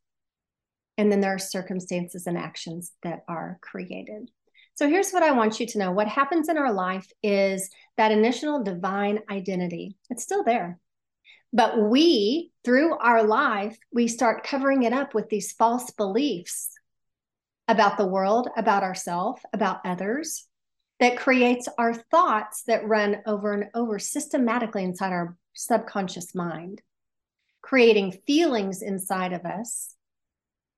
And 0.98 1.12
then 1.12 1.22
there 1.22 1.36
are 1.36 1.40
circumstances 1.40 2.25
and 2.25 2.38
actions 2.38 2.94
that 3.04 3.24
are 3.28 3.60
created. 3.62 4.30
So 4.75 4.88
here's 4.88 5.12
what 5.12 5.24
I 5.24 5.32
want 5.32 5.60
you 5.60 5.68
to 5.68 5.78
know 5.78 5.92
what 5.92 6.08
happens 6.08 6.50
in 6.50 6.58
our 6.58 6.74
life 6.74 7.08
is 7.22 7.70
that 7.98 8.12
initial 8.12 8.63
divine 8.63 9.20
identity, 9.30 9.98
it's 10.10 10.24
still 10.24 10.44
there. 10.44 10.80
But 11.54 11.90
we, 11.90 12.51
through 12.63 12.98
our 12.98 13.24
life, 13.24 13.78
we 13.92 14.08
start 14.08 14.46
covering 14.46 14.84
it 14.84 14.94
up 14.94 15.13
with 15.13 15.30
these 15.30 15.51
false 15.51 15.92
beliefs 15.92 16.70
about 17.68 17.98
the 17.98 18.08
world, 18.08 18.50
about 18.56 18.84
ourselves, 18.84 19.42
about 19.54 19.82
others, 19.86 20.48
that 21.01 21.18
creates 21.18 21.68
our 21.78 21.94
thoughts 21.94 22.63
that 22.68 22.88
run 22.88 23.18
over 23.25 23.54
and 23.54 23.66
over 23.74 24.00
systematically 24.00 24.84
inside 24.84 25.12
our 25.12 25.36
subconscious 25.53 26.34
mind, 26.34 26.81
creating 27.62 28.20
feelings 28.25 28.81
inside 28.81 29.34
of 29.34 29.46
us, 29.46 29.96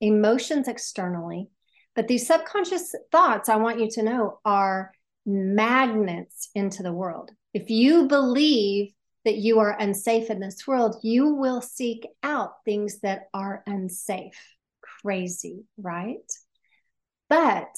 emotions 0.02 0.68
externally. 0.68 1.50
But 1.96 2.08
these 2.08 2.28
subconscious 2.28 2.94
thoughts, 3.12 3.50
I 3.50 3.58
want 3.58 3.80
you 3.80 3.90
to 3.92 4.04
know, 4.04 4.40
are 4.44 4.92
magnets 5.26 6.50
into 6.56 6.84
the 6.84 6.94
world. 6.94 7.32
If 7.54 7.70
you 7.70 8.08
believe 8.08 8.92
that 9.26 9.38
you 9.38 9.60
are 9.60 9.78
unsafe 9.80 10.30
in 10.30 10.40
this 10.40 10.68
world, 10.68 10.98
you 11.02 11.36
will 11.36 11.62
seek 11.62 12.06
out 12.24 12.56
things 12.66 13.00
that 13.02 13.30
are 13.34 13.64
unsafe. 13.66 14.56
Crazy, 15.02 15.64
right? 15.78 16.32
But 17.30 17.76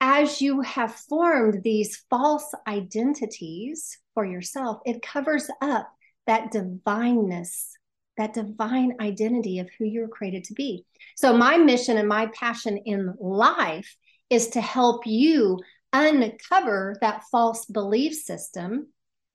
as 0.00 0.42
you 0.42 0.62
have 0.62 0.94
formed 0.94 1.62
these 1.62 2.04
false 2.10 2.52
identities 2.66 3.98
for 4.14 4.24
yourself, 4.24 4.80
it 4.84 5.02
covers 5.02 5.48
up 5.60 5.92
that 6.26 6.50
divineness, 6.50 7.76
that 8.16 8.34
divine 8.34 8.96
identity 9.00 9.58
of 9.58 9.68
who 9.78 9.84
you're 9.84 10.08
created 10.08 10.44
to 10.44 10.54
be. 10.54 10.84
So, 11.16 11.36
my 11.36 11.56
mission 11.56 11.98
and 11.98 12.08
my 12.08 12.26
passion 12.26 12.78
in 12.78 13.14
life 13.18 13.96
is 14.30 14.48
to 14.48 14.60
help 14.60 15.06
you 15.06 15.58
uncover 15.92 16.96
that 17.00 17.24
false 17.30 17.66
belief 17.66 18.14
system 18.14 18.88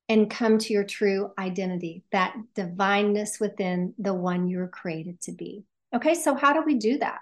and 0.09 0.29
come 0.29 0.57
to 0.57 0.73
your 0.73 0.85
true 0.85 1.31
identity, 1.37 2.03
that 2.11 2.35
divineness 2.55 3.39
within 3.39 3.93
the 3.99 4.13
one 4.13 4.47
you're 4.47 4.67
created 4.67 5.19
to 5.21 5.33
be. 5.33 5.65
Okay, 5.93 6.15
so 6.15 6.33
how 6.33 6.53
do 6.53 6.63
we 6.65 6.75
do 6.75 6.97
that? 6.99 7.21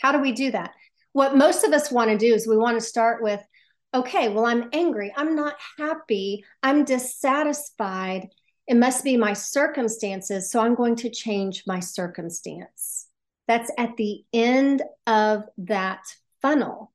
How 0.00 0.12
do 0.12 0.20
we 0.20 0.32
do 0.32 0.50
that? 0.50 0.72
What 1.12 1.36
most 1.36 1.64
of 1.64 1.72
us 1.72 1.90
want 1.90 2.10
to 2.10 2.18
do 2.18 2.34
is 2.34 2.46
we 2.46 2.56
want 2.56 2.78
to 2.78 2.86
start 2.86 3.22
with, 3.22 3.40
okay, 3.94 4.28
well, 4.28 4.46
I'm 4.46 4.68
angry. 4.72 5.12
I'm 5.16 5.34
not 5.34 5.54
happy. 5.78 6.44
I'm 6.62 6.84
dissatisfied. 6.84 8.28
It 8.66 8.76
must 8.76 9.04
be 9.04 9.16
my 9.16 9.32
circumstances. 9.32 10.50
So 10.50 10.60
I'm 10.60 10.74
going 10.74 10.96
to 10.96 11.10
change 11.10 11.62
my 11.66 11.80
circumstance. 11.80 13.06
That's 13.46 13.70
at 13.78 13.96
the 13.96 14.24
end 14.32 14.82
of 15.06 15.44
that 15.58 16.02
funnel 16.42 16.92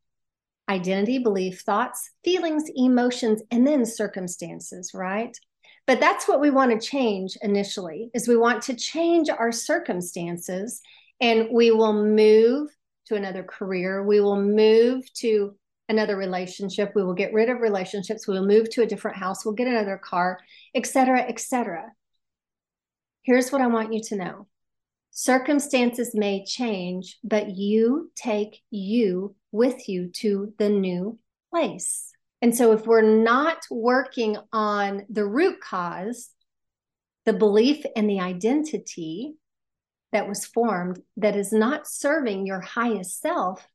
identity, 0.69 1.19
belief, 1.19 1.61
thoughts, 1.61 2.11
feelings, 2.23 2.63
emotions, 2.75 3.41
and 3.51 3.67
then 3.67 3.85
circumstances, 3.85 4.91
right? 4.93 5.37
But 5.85 5.99
that's 5.99 6.27
what 6.27 6.39
we 6.39 6.49
want 6.49 6.71
to 6.71 6.87
change 6.87 7.37
initially 7.41 8.09
is 8.13 8.27
we 8.27 8.37
want 8.37 8.61
to 8.63 8.75
change 8.75 9.29
our 9.29 9.51
circumstances 9.51 10.81
and 11.19 11.49
we 11.51 11.71
will 11.71 11.93
move 11.93 12.69
to 13.07 13.15
another 13.15 13.43
career. 13.43 14.03
We 14.03 14.21
will 14.21 14.41
move 14.41 15.11
to 15.15 15.55
another 15.91 16.15
relationship. 16.15 16.93
We 16.95 17.03
will 17.03 17.13
get 17.13 17.33
rid 17.33 17.49
of 17.49 17.59
relationships. 17.59 18.27
We 18.27 18.33
will 18.33 18.47
move 18.47 18.69
to 18.71 18.81
a 18.81 18.87
different 18.87 19.17
house. 19.17 19.45
We'll 19.45 19.53
get 19.53 19.67
another 19.67 19.97
car, 19.97 20.39
etc., 20.73 21.21
etc. 21.21 21.91
Here's 23.23 23.51
what 23.51 23.61
I 23.61 23.67
want 23.67 23.93
you 23.93 24.01
to 24.05 24.15
know. 24.15 24.47
Circumstances 25.11 26.15
may 26.15 26.45
change, 26.45 27.19
but 27.23 27.51
you 27.51 28.11
take 28.15 28.61
you 28.71 29.35
with 29.51 29.87
you 29.89 30.07
to 30.07 30.53
the 30.57 30.69
new 30.69 31.19
place. 31.51 32.11
And 32.41 32.55
so, 32.55 32.71
if 32.71 32.87
we're 32.87 33.01
not 33.01 33.57
working 33.69 34.37
on 34.51 35.05
the 35.09 35.25
root 35.25 35.59
cause, 35.61 36.29
the 37.25 37.33
belief 37.33 37.85
and 37.95 38.09
the 38.09 38.21
identity 38.21 39.35
that 40.11 40.27
was 40.27 40.45
formed 40.45 41.01
that 41.17 41.35
is 41.35 41.53
not 41.53 41.87
serving 41.87 42.47
your 42.47 42.61
highest 42.61 43.21
self, 43.21 43.67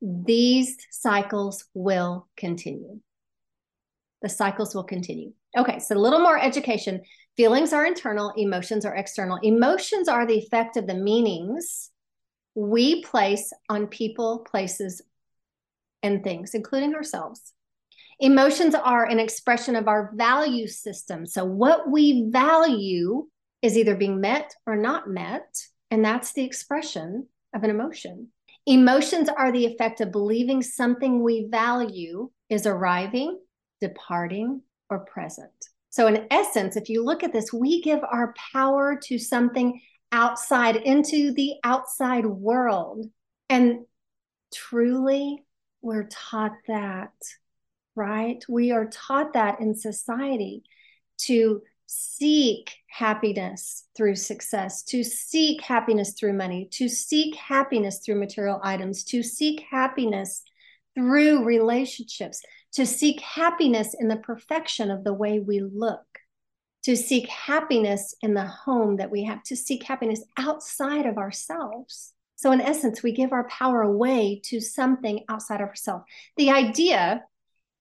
these 0.00 0.76
cycles 0.90 1.64
will 1.74 2.28
continue. 2.36 3.00
The 4.22 4.28
cycles 4.28 4.74
will 4.74 4.84
continue. 4.84 5.32
Okay, 5.56 5.78
so 5.78 5.96
a 5.96 5.98
little 5.98 6.20
more 6.20 6.38
education. 6.38 7.02
Feelings 7.36 7.72
are 7.72 7.86
internal, 7.86 8.32
emotions 8.36 8.84
are 8.84 8.94
external. 8.94 9.38
Emotions 9.42 10.08
are 10.08 10.26
the 10.26 10.38
effect 10.38 10.76
of 10.76 10.86
the 10.86 10.94
meanings 10.94 11.90
we 12.54 13.02
place 13.02 13.52
on 13.68 13.88
people, 13.88 14.46
places, 14.50 15.02
and 16.02 16.22
things, 16.22 16.54
including 16.54 16.94
ourselves. 16.94 17.52
Emotions 18.20 18.74
are 18.74 19.04
an 19.04 19.18
expression 19.18 19.74
of 19.74 19.88
our 19.88 20.12
value 20.14 20.68
system. 20.68 21.26
So, 21.26 21.44
what 21.44 21.90
we 21.90 22.28
value 22.30 23.26
is 23.62 23.76
either 23.76 23.96
being 23.96 24.20
met 24.20 24.54
or 24.66 24.76
not 24.76 25.08
met. 25.08 25.46
And 25.90 26.04
that's 26.04 26.32
the 26.32 26.44
expression 26.44 27.28
of 27.54 27.64
an 27.64 27.70
emotion. 27.70 28.28
Emotions 28.66 29.28
are 29.28 29.52
the 29.52 29.66
effect 29.66 30.00
of 30.00 30.10
believing 30.10 30.62
something 30.62 31.22
we 31.22 31.48
value 31.50 32.30
is 32.48 32.66
arriving, 32.66 33.38
departing, 33.80 34.62
or 34.88 35.00
present. 35.00 35.50
So, 35.90 36.06
in 36.06 36.26
essence, 36.30 36.76
if 36.76 36.88
you 36.88 37.04
look 37.04 37.22
at 37.22 37.32
this, 37.32 37.52
we 37.52 37.82
give 37.82 38.00
our 38.02 38.34
power 38.52 38.98
to 39.04 39.18
something 39.18 39.80
outside 40.12 40.76
into 40.76 41.32
the 41.32 41.54
outside 41.62 42.24
world. 42.24 43.06
And 43.48 43.80
truly, 44.52 45.44
we're 45.82 46.08
taught 46.10 46.54
that, 46.66 47.12
right? 47.94 48.42
We 48.48 48.72
are 48.72 48.86
taught 48.86 49.34
that 49.34 49.60
in 49.60 49.74
society 49.74 50.62
to 51.18 51.62
seek 51.94 52.76
happiness 52.88 53.86
through 53.96 54.16
success, 54.16 54.82
to 54.82 55.04
seek 55.04 55.62
happiness 55.62 56.12
through 56.12 56.32
money, 56.32 56.68
to 56.72 56.88
seek 56.88 57.34
happiness 57.36 58.00
through 58.00 58.18
material 58.18 58.60
items, 58.62 59.04
to 59.04 59.22
seek 59.22 59.62
happiness 59.70 60.42
through 60.94 61.44
relationships, 61.44 62.42
to 62.72 62.86
seek 62.86 63.20
happiness 63.20 63.94
in 63.98 64.08
the 64.08 64.16
perfection 64.16 64.90
of 64.90 65.04
the 65.04 65.14
way 65.14 65.38
we 65.38 65.60
look, 65.60 66.04
to 66.84 66.96
seek 66.96 67.28
happiness 67.28 68.14
in 68.20 68.34
the 68.34 68.46
home 68.46 68.96
that 68.96 69.10
we 69.10 69.24
have, 69.24 69.42
to 69.44 69.56
seek 69.56 69.84
happiness 69.84 70.24
outside 70.36 71.06
of 71.06 71.18
ourselves. 71.18 72.12
So, 72.36 72.50
in 72.52 72.60
essence, 72.60 73.02
we 73.02 73.12
give 73.12 73.32
our 73.32 73.48
power 73.48 73.82
away 73.82 74.40
to 74.46 74.60
something 74.60 75.24
outside 75.28 75.60
of 75.60 75.68
ourselves. 75.68 76.04
The 76.36 76.50
idea 76.50 77.22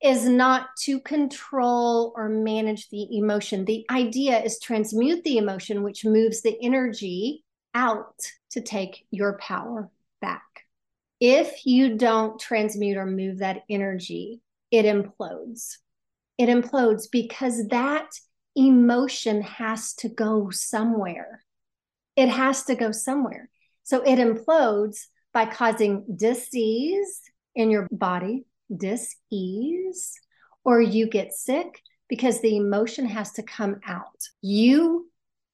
is 0.03 0.25
not 0.27 0.75
to 0.81 0.99
control 0.99 2.13
or 2.15 2.29
manage 2.29 2.89
the 2.89 3.17
emotion. 3.17 3.65
The 3.65 3.85
idea 3.89 4.41
is 4.43 4.59
transmute 4.59 5.23
the 5.23 5.37
emotion, 5.37 5.81
which 5.83 6.05
moves 6.05 6.41
the 6.41 6.57
energy 6.61 7.43
out 7.73 8.15
to 8.51 8.61
take 8.61 9.05
your 9.11 9.37
power 9.39 9.89
back. 10.21 10.43
If 11.19 11.65
you 11.65 11.97
don't 11.97 12.39
transmute 12.39 12.97
or 12.97 13.05
move 13.05 13.39
that 13.39 13.63
energy, 13.69 14.41
it 14.71 14.85
implodes. 14.85 15.77
It 16.37 16.49
implodes 16.49 17.07
because 17.11 17.67
that 17.69 18.09
emotion 18.55 19.41
has 19.41 19.93
to 19.95 20.09
go 20.09 20.49
somewhere. 20.51 21.43
it 22.15 22.29
has 22.29 22.63
to 22.65 22.75
go 22.75 22.91
somewhere. 22.91 23.49
So 23.83 24.01
it 24.01 24.17
implodes 24.17 25.05
by 25.33 25.45
causing 25.45 26.05
disease 26.15 27.21
in 27.55 27.71
your 27.71 27.87
body, 27.91 28.45
dis-ease, 28.75 30.13
or 30.63 30.81
you 30.81 31.07
get 31.07 31.33
sick 31.33 31.81
because 32.09 32.41
the 32.41 32.57
emotion 32.57 33.05
has 33.05 33.31
to 33.33 33.43
come 33.43 33.79
out. 33.85 34.19
You 34.41 35.09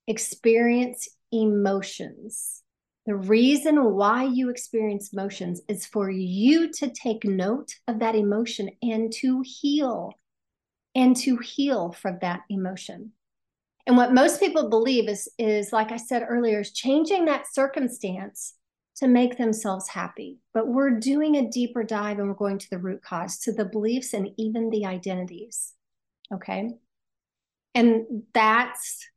experience 0.07 1.07
emotions. 1.31 2.63
The 3.05 3.15
reason 3.15 3.93
why 3.95 4.25
you 4.25 4.49
experience 4.49 5.13
emotions 5.13 5.61
is 5.67 5.85
for 5.85 6.11
you 6.11 6.71
to 6.73 6.89
take 6.89 7.23
note 7.23 7.69
of 7.87 7.99
that 7.99 8.15
emotion 8.15 8.69
and 8.81 9.11
to 9.13 9.41
heal 9.43 10.13
and 10.95 11.15
to 11.17 11.37
heal 11.37 11.91
from 11.91 12.19
that 12.21 12.41
emotion. 12.49 13.11
And 13.87 13.97
what 13.97 14.13
most 14.13 14.39
people 14.39 14.69
believe 14.69 15.09
is, 15.09 15.27
is 15.39 15.73
like 15.73 15.91
I 15.91 15.97
said 15.97 16.25
earlier, 16.27 16.59
is 16.59 16.71
changing 16.71 17.25
that 17.25 17.51
circumstance 17.51 18.53
to 18.99 19.07
make 19.07 19.37
themselves 19.37 19.87
happy. 19.87 20.39
But 20.53 20.67
we're 20.67 20.99
doing 20.99 21.35
a 21.35 21.49
deeper 21.49 21.83
dive 21.83 22.19
and 22.19 22.27
we're 22.27 22.35
going 22.35 22.59
to 22.59 22.69
the 22.69 22.77
root 22.77 23.01
cause, 23.01 23.39
to 23.39 23.51
the 23.51 23.65
beliefs 23.65 24.13
and 24.13 24.29
even 24.37 24.69
the 24.69 24.85
identities. 24.85 25.73
Okay. 26.33 26.69
And 27.73 28.23
that's 28.33 29.07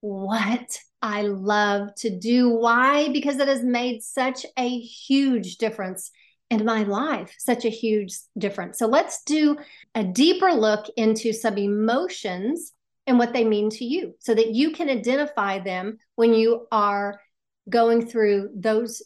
what 0.00 0.78
I 1.00 1.22
love 1.22 1.94
to 1.96 2.10
do. 2.18 2.50
Why? 2.50 3.08
Because 3.08 3.38
it 3.38 3.48
has 3.48 3.64
made 3.64 4.02
such 4.02 4.46
a 4.56 4.78
huge 4.78 5.56
difference 5.56 6.10
in 6.50 6.64
my 6.64 6.82
life, 6.84 7.34
such 7.38 7.64
a 7.64 7.70
huge 7.70 8.14
difference. 8.38 8.78
So 8.78 8.86
let's 8.86 9.24
do 9.24 9.56
a 9.94 10.04
deeper 10.04 10.52
look 10.52 10.86
into 10.96 11.32
some 11.32 11.58
emotions 11.58 12.72
and 13.06 13.18
what 13.18 13.32
they 13.32 13.44
mean 13.44 13.70
to 13.70 13.84
you 13.84 14.14
so 14.20 14.34
that 14.34 14.54
you 14.54 14.70
can 14.70 14.88
identify 14.88 15.58
them 15.58 15.98
when 16.14 16.34
you 16.34 16.66
are 16.70 17.20
going 17.68 18.06
through 18.06 18.50
those 18.54 19.02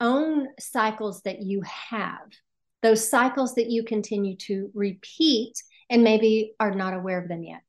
own 0.00 0.48
cycles 0.58 1.22
that 1.22 1.42
you 1.42 1.62
have, 1.62 2.28
those 2.82 3.08
cycles 3.08 3.54
that 3.54 3.70
you 3.70 3.84
continue 3.84 4.36
to 4.36 4.70
repeat 4.74 5.54
and 5.90 6.02
maybe 6.04 6.52
are 6.60 6.74
not 6.74 6.94
aware 6.94 7.20
of 7.20 7.28
them 7.28 7.42
yet. 7.42 7.62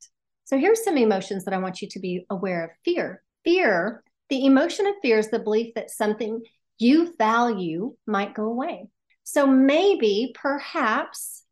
So 0.44 0.58
here's 0.58 0.84
some 0.84 0.96
emotions 0.96 1.44
that 1.44 1.54
I 1.54 1.58
want 1.58 1.82
you 1.82 1.88
to 1.88 2.00
be 2.00 2.24
aware 2.30 2.64
of 2.64 2.70
fear. 2.84 3.22
Fear, 3.44 4.02
the 4.28 4.46
emotion 4.46 4.86
of 4.86 4.94
fear 5.02 5.18
is 5.18 5.30
the 5.30 5.38
belief 5.38 5.74
that 5.74 5.90
something 5.90 6.42
you 6.78 7.14
value 7.18 7.94
might 8.06 8.34
go 8.34 8.44
away. 8.44 8.88
So 9.24 9.46
maybe, 9.46 10.34
perhaps, 10.34 11.44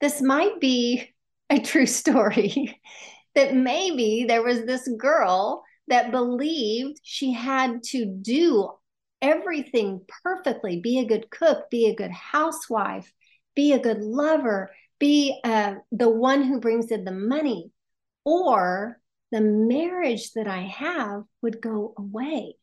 this 0.00 0.22
might 0.22 0.60
be 0.60 1.10
a 1.50 1.58
true 1.58 1.86
story 2.00 2.80
that 3.34 3.54
maybe 3.54 4.24
there 4.26 4.42
was 4.42 4.64
this 4.64 4.88
girl 4.98 5.62
that 5.88 6.10
believed 6.10 7.00
she 7.02 7.32
had 7.32 7.82
to 7.82 8.06
do 8.06 8.70
everything 9.22 10.00
perfectly 10.22 10.80
be 10.80 10.98
a 10.98 11.06
good 11.06 11.30
cook, 11.30 11.70
be 11.70 11.86
a 11.86 11.94
good 11.94 12.10
housewife, 12.10 13.12
be 13.54 13.72
a 13.72 13.78
good 13.78 14.00
lover, 14.02 14.70
be 14.98 15.40
uh, 15.44 15.74
the 15.92 16.08
one 16.08 16.42
who 16.42 16.60
brings 16.60 16.90
in 16.90 17.04
the 17.04 17.12
money, 17.12 17.70
or 18.24 19.00
the 19.32 19.40
marriage 19.40 20.32
that 20.32 20.46
I 20.46 20.62
have 20.62 21.24
would 21.42 21.60
go 21.60 21.94
away. 21.96 22.56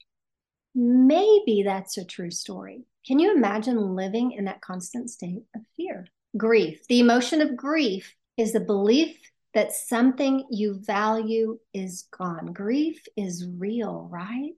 Maybe 0.76 1.64
that's 1.64 1.98
a 1.98 2.06
true 2.06 2.32
story. 2.32 2.84
Can 3.06 3.20
you 3.20 3.34
imagine 3.36 3.96
living 3.96 4.34
in 4.34 4.46
that 4.46 4.62
constant 4.62 5.10
state 5.10 5.44
of 5.56 5.62
fear? 5.76 6.08
Grief. 6.36 6.86
The 6.88 7.00
emotion 7.00 7.42
of 7.42 7.56
grief 7.56 8.14
is 8.38 8.54
the 8.54 8.60
belief 8.60 9.18
that 9.54 9.72
something 9.72 10.46
you 10.52 10.80
value 10.80 11.58
is 11.74 12.08
gone. 12.16 12.54
Grief 12.54 13.02
is 13.16 13.48
real, 13.58 14.08
right? 14.12 14.54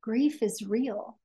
Grief 0.00 0.42
is 0.42 0.62
real. 0.66 1.18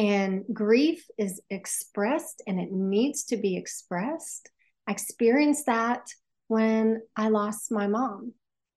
And 0.00 0.44
grief 0.50 1.04
is 1.18 1.42
expressed 1.50 2.42
and 2.46 2.58
it 2.58 2.72
needs 2.72 3.24
to 3.24 3.36
be 3.36 3.58
expressed. 3.58 4.48
I 4.86 4.92
experienced 4.92 5.66
that 5.66 6.06
when 6.48 7.02
I 7.16 7.28
lost 7.28 7.70
my 7.70 7.86
mom. 7.86 8.32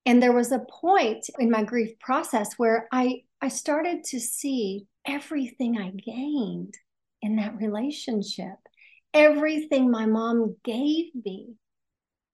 And 0.06 0.22
there 0.22 0.34
was 0.34 0.52
a 0.52 0.66
point 0.82 1.30
in 1.40 1.50
my 1.50 1.64
grief 1.64 1.98
process 2.00 2.56
where 2.58 2.90
I, 2.92 3.22
I 3.42 3.48
started 3.48 4.04
to 4.08 4.20
see 4.20 4.86
everything 5.08 5.78
I 5.78 5.92
gained 5.92 6.74
in 7.22 7.38
that 7.38 7.56
relationship, 7.56 8.58
everything 9.14 9.90
my 9.90 10.06
mom 10.06 10.58
gave 10.66 11.16
me 11.16 11.54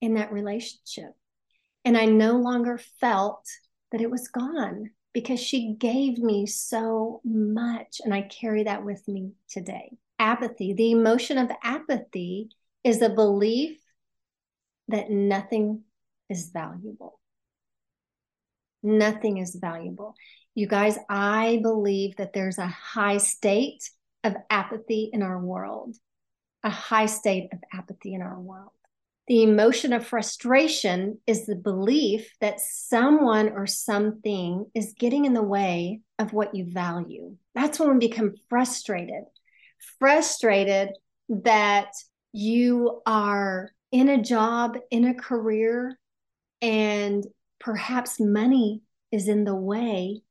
in 0.02 0.16
that 0.16 0.32
relationship. 0.32 1.12
And 1.86 1.96
I 1.96 2.06
no 2.06 2.38
longer 2.38 2.80
felt 3.00 3.46
that 3.92 4.02
it 4.02 4.10
was 4.10 4.30
gone 4.30 4.90
because 5.14 5.40
she 5.40 5.74
gave 5.74 6.18
me 6.18 6.46
so 6.46 7.22
much. 7.24 8.02
And 8.04 8.14
I 8.14 8.24
carry 8.24 8.64
that 8.64 8.84
with 8.86 9.08
me 9.08 9.34
today. 9.50 9.98
Apathy, 10.18 10.74
the 10.74 10.92
emotion 10.92 11.38
of 11.38 11.50
apathy 11.64 12.50
is 12.84 13.02
a 13.02 13.10
belief 13.10 13.80
that 14.88 15.10
nothing 15.10 15.84
is 16.30 16.50
valuable. 16.50 17.20
Nothing 18.82 19.38
is 19.38 19.56
valuable. 19.56 20.16
You 20.56 20.68
guys, 20.68 20.98
I 21.10 21.60
believe 21.62 22.16
that 22.18 22.34
there's 22.34 22.58
a 22.58 22.68
high 22.68 23.18
state 23.18 23.90
of 24.24 24.36
apathy 24.50 25.10
in 25.12 25.22
our 25.22 25.40
world, 25.40 25.96
a 26.64 26.70
high 26.70 27.06
state 27.06 27.50
of 27.54 27.60
apathy 27.74 28.14
in 28.14 28.22
our 28.22 28.40
world. 28.40 28.72
The 29.30 29.44
emotion 29.44 29.94
of 29.94 30.08
frustration 30.08 31.20
is 31.28 31.46
the 31.46 31.56
belief 31.56 32.34
that 32.42 32.60
someone 32.60 33.50
or 33.50 33.68
something 33.68 34.66
is 34.74 34.96
getting 34.98 35.26
in 35.26 35.36
the 35.36 35.44
way 35.44 36.02
of 36.18 36.34
what 36.34 36.56
you 36.56 36.66
value. 36.66 37.38
That's 37.54 37.80
when 37.80 37.92
we 37.94 38.08
become 38.08 38.34
frustrated. 38.50 39.26
Frustrated 40.00 40.90
that 41.30 41.92
you 42.34 43.04
are 43.06 43.70
in 43.92 44.10
a 44.10 44.20
job, 44.20 44.80
in 44.90 45.06
a 45.06 45.14
career, 45.14 46.00
and 46.60 47.24
perhaps 47.60 48.20
money 48.20 48.82
is 49.12 49.28
in 49.28 49.44
the 49.44 49.56
way 49.56 50.24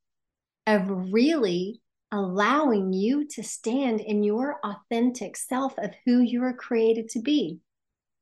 of 0.67 1.13
really 1.13 1.81
allowing 2.11 2.93
you 2.93 3.29
to 3.29 3.45
stand 3.45 4.01
in 4.01 4.25
your 4.25 4.59
authentic 4.65 5.37
self 5.37 5.79
of 5.79 5.93
who 6.05 6.19
you 6.21 6.43
are 6.43 6.53
created 6.53 7.09
to 7.11 7.21
be. 7.21 7.61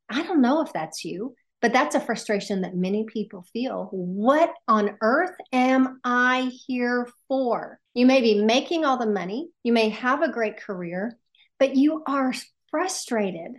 I 0.09 0.23
don't 0.23 0.43
know 0.43 0.63
if 0.63 0.73
that's 0.73 1.05
you, 1.05 1.35
but 1.61 1.73
that's 1.73 1.95
a 1.95 2.01
frustration 2.01 2.61
that 2.61 2.77
many 2.77 3.05
people 3.05 3.45
feel. 3.53 3.89
What 3.91 4.53
on 4.69 4.97
earth 5.01 5.35
am 5.53 6.01
I 6.05 6.53
here 6.67 7.09
for? 7.29 7.81
You 7.95 8.07
may 8.07 8.21
be 8.21 8.43
making 8.43 8.85
all 8.85 8.99
the 8.99 9.07
money, 9.07 9.49
you 9.63 9.73
may 9.73 9.89
have 9.91 10.23
a 10.23 10.33
great 10.33 10.59
career, 10.59 11.17
but 11.59 11.77
you 11.77 12.03
are 12.07 12.33
frustrated 12.71 13.53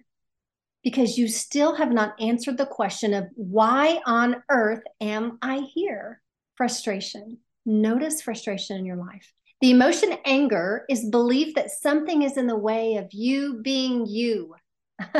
because 0.84 1.18
you 1.18 1.28
still 1.28 1.76
have 1.76 1.92
not 1.92 2.14
answered 2.22 2.58
the 2.58 2.66
question 2.66 3.14
of 3.14 3.26
why 3.36 4.00
on 4.06 4.42
earth 4.50 4.84
am 5.02 5.38
I 5.42 5.68
here? 5.74 6.22
Frustration. 6.56 7.40
Notice 7.66 8.22
frustration 8.22 8.78
in 8.78 8.86
your 8.86 8.96
life. 8.96 9.34
The 9.60 9.72
emotion 9.72 10.14
anger 10.24 10.86
is 10.88 11.10
belief 11.10 11.56
that 11.56 11.72
something 11.72 12.22
is 12.22 12.38
in 12.38 12.48
the 12.48 12.56
way 12.56 12.96
of 12.96 13.08
you 13.12 13.60
being 13.62 14.06
you. 14.06 14.56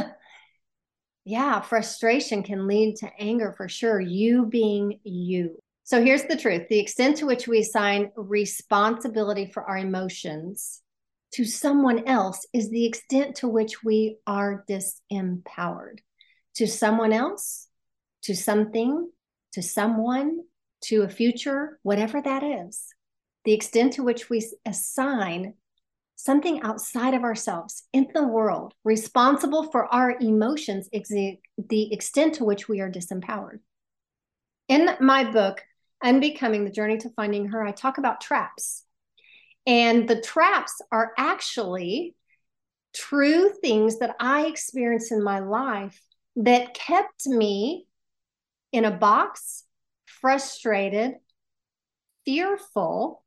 yeah, 1.28 1.60
frustration 1.60 2.42
can 2.42 2.68
lead 2.68 2.96
to 2.98 3.12
anger 3.20 3.54
for 3.58 3.68
sure, 3.68 4.00
you 4.00 4.46
being 4.46 5.00
you. 5.04 5.62
So 5.84 6.02
here's 6.02 6.24
the 6.24 6.38
truth 6.38 6.70
the 6.70 6.80
extent 6.80 7.18
to 7.18 7.26
which 7.26 7.48
we 7.48 7.60
assign 7.60 8.12
responsibility 8.16 9.46
for 9.46 9.64
our 9.64 9.78
emotions 9.78 10.82
to 11.34 11.44
someone 11.44 12.08
else 12.08 12.46
is 12.54 12.70
the 12.70 12.86
extent 12.86 13.36
to 13.38 13.50
which 13.50 13.84
we 13.84 14.18
are 14.26 14.64
disempowered. 14.70 16.00
To 16.56 16.66
someone 16.66 17.12
else, 17.12 17.68
to 18.24 18.34
something, 18.34 19.12
to 19.52 19.62
someone, 19.62 20.40
to 20.86 21.02
a 21.02 21.10
future, 21.10 21.78
whatever 21.84 22.22
that 22.22 22.44
is. 22.44 22.86
The 23.44 23.54
extent 23.54 23.94
to 23.94 24.04
which 24.04 24.30
we 24.30 24.50
assign 24.66 25.56
something 26.18 26.62
outside 26.64 27.14
of 27.14 27.24
ourselves 27.24 27.84
in 27.94 28.08
the 28.14 28.28
world 28.28 28.74
responsible 28.84 29.72
for 29.72 29.86
our 29.94 30.12
emotions 30.20 30.90
is 30.92 31.08
the 31.08 31.94
extent 31.94 32.36
to 32.36 32.44
which 32.44 32.68
we 32.68 32.82
are 32.82 32.92
disempowered. 32.92 33.60
In 34.68 34.90
my 35.00 35.24
book, 35.32 35.64
Unbecoming 36.04 36.66
the 36.66 36.72
Journey 36.72 36.98
to 36.98 37.10
Finding 37.12 37.48
Her, 37.48 37.64
I 37.64 37.72
talk 37.72 37.98
about 37.98 38.20
traps 38.20 38.84
and 39.68 40.08
the 40.08 40.22
traps 40.22 40.82
are 40.92 41.14
actually 41.18 42.16
true 42.96 43.52
things 43.62 44.00
that 44.00 44.16
I 44.20 44.46
experienced 44.46 45.12
in 45.12 45.22
my 45.22 45.40
life 45.40 46.02
that 46.38 46.74
kept 46.74 47.28
me 47.28 47.86
in 48.72 48.86
a 48.86 48.92
box, 48.92 49.64
frustrated, 50.06 51.16
fearful, 52.26 53.24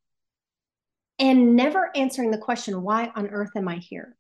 and 1.21 1.55
never 1.55 1.91
answering 1.95 2.31
the 2.31 2.39
question, 2.39 2.83
why 2.83 3.13
on 3.15 3.29
earth 3.29 3.51
am 3.55 3.69
I 3.69 3.77
here? 3.77 4.17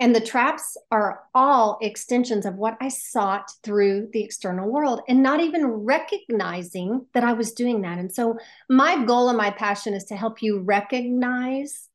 And 0.00 0.14
the 0.14 0.20
traps 0.20 0.76
are 0.90 1.20
all 1.34 1.78
extensions 1.80 2.46
of 2.46 2.56
what 2.56 2.76
I 2.80 2.88
sought 2.88 3.48
through 3.62 4.08
the 4.12 4.24
external 4.24 4.68
world 4.68 5.00
and 5.08 5.22
not 5.22 5.40
even 5.40 5.64
recognizing 5.66 7.06
that 7.14 7.22
I 7.22 7.32
was 7.32 7.52
doing 7.52 7.82
that. 7.82 7.98
And 7.98 8.12
so, 8.12 8.36
my 8.68 9.04
goal 9.04 9.28
and 9.28 9.38
my 9.38 9.50
passion 9.50 9.94
is 9.94 10.04
to 10.06 10.16
help 10.16 10.42
you 10.42 10.58
recognize 10.58 11.88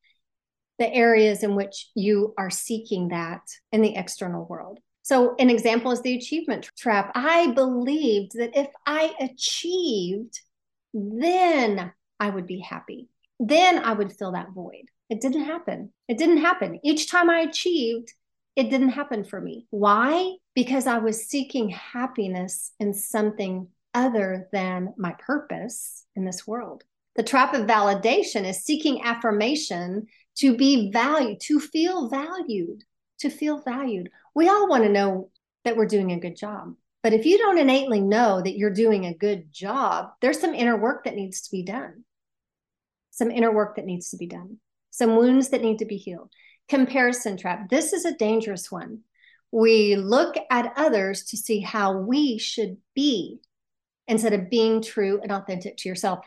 the 0.78 0.91
areas 0.93 1.43
in 1.43 1.56
which 1.56 1.89
you 1.93 2.34
are 2.38 2.49
seeking 2.49 3.10
that 3.10 3.41
in 3.73 3.82
the 3.82 3.97
external 3.97 4.45
world. 4.45 4.80
So, 5.02 5.36
an 5.38 5.49
example 5.49 5.91
is 5.91 6.02
the 6.02 6.15
achievement 6.15 6.69
trap. 6.78 7.12
I 7.15 7.47
believed 7.47 8.32
that 8.36 8.56
if 8.56 8.69
I 8.86 9.13
achieved, 9.19 10.39
then 10.93 11.91
I 12.17 12.30
would 12.30 12.47
be 12.47 12.60
happy. 12.60 13.10
Then 13.39 13.80
I 13.80 13.93
would 13.93 14.13
fill 14.13 14.34
that 14.34 14.52
void. 14.54 14.86
It 15.10 15.21
didn't 15.21 15.45
happen. 15.45 15.91
It 16.08 16.17
didn't 16.17 16.38
happen. 16.38 16.80
Each 16.84 17.10
time 17.10 17.30
I 17.30 17.39
achieved, 17.39 18.13
it 18.56 18.69
didn't 18.69 18.89
happen 18.89 19.23
for 19.23 19.39
me. 19.39 19.65
Why? 19.69 20.36
Because 20.54 20.86
I 20.86 20.97
was 20.97 21.28
seeking 21.28 21.69
happiness 21.69 22.73
in 22.80 22.93
something 22.93 23.67
other 23.93 24.49
than 24.52 24.93
my 24.97 25.15
purpose 25.25 26.06
in 26.15 26.25
this 26.25 26.45
world. 26.45 26.84
The 27.15 27.23
trap 27.23 27.54
of 27.54 27.65
validation 27.65 28.47
is 28.47 28.63
seeking 28.63 29.04
affirmation 29.04 30.08
to 30.38 30.56
be 30.56 30.91
valued, 30.91 31.39
to 31.41 31.60
feel 31.60 32.08
valued, 32.10 32.84
to 33.19 33.30
feel 33.30 33.60
valued. 33.60 34.10
We 34.36 34.47
all 34.47 34.67
want 34.67 34.84
to 34.84 34.89
know 34.89 35.30
that 35.65 35.75
we're 35.75 35.86
doing 35.86 36.12
a 36.12 36.19
good 36.19 36.36
job. 36.36 36.75
But 37.02 37.13
if 37.13 37.25
you 37.25 37.38
don't 37.38 37.58
innately 37.58 38.02
know 38.02 38.41
that 38.41 38.58
you're 38.58 38.73
doing 38.73 39.06
a 39.06 39.13
good 39.13 39.52
job, 39.52 40.10
there's 40.21 40.39
some 40.39 40.54
inner 40.54 40.78
work 40.78 41.06
that 41.06 41.15
needs 41.15 41.41
to 41.41 41.52
be 41.52 41.63
done. 41.63 42.04
Some 43.19 43.29
inner 43.29 43.51
work 43.51 43.75
that 43.75 43.86
needs 43.86 44.10
to 44.10 44.17
be 44.17 44.25
done 44.25 44.58
some 44.99 45.15
wounds 45.15 45.49
that 45.49 45.62
need 45.62 45.79
to 45.79 45.86
be 45.86 45.97
healed. 45.97 46.32
Comparison 46.67 47.38
trap. 47.38 47.69
This 47.69 47.93
is 47.93 48.05
a 48.05 48.15
dangerous 48.15 48.71
one. 48.71 48.99
We 49.51 49.95
look 49.95 50.36
at 50.51 50.73
others 50.75 51.23
to 51.25 51.38
see 51.38 51.62
how 51.62 51.97
we 51.97 52.38
should 52.38 52.77
be 52.93 53.39
instead 54.08 54.34
of 54.34 54.49
being 54.49 54.82
true 54.82 55.19
and 55.21 55.32
authentic 55.32 55.77
to 55.77 55.89
yourself. 55.89 56.19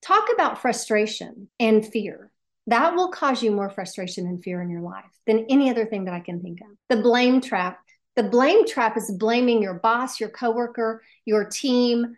Talk 0.00 0.28
about 0.32 0.60
frustration 0.60 1.48
and 1.60 1.84
fear. 1.84 2.30
That 2.68 2.94
will 2.94 3.10
cause 3.10 3.42
you 3.42 3.50
more 3.50 3.70
frustration 3.70 4.26
and 4.26 4.42
fear 4.42 4.62
in 4.62 4.70
your 4.70 4.82
life 4.82 5.04
than 5.26 5.46
any 5.50 5.68
other 5.68 5.84
thing 5.84 6.04
that 6.04 6.14
I 6.14 6.20
can 6.20 6.40
think 6.40 6.60
of. 6.60 6.68
The 6.88 7.02
blame 7.02 7.40
trap. 7.40 7.80
The 8.14 8.22
blame 8.22 8.66
trap 8.66 8.96
is 8.96 9.10
blaming 9.10 9.62
your 9.62 9.74
boss, 9.74 10.20
your 10.20 10.28
coworker, 10.28 11.02
your 11.24 11.46
team 11.46 12.16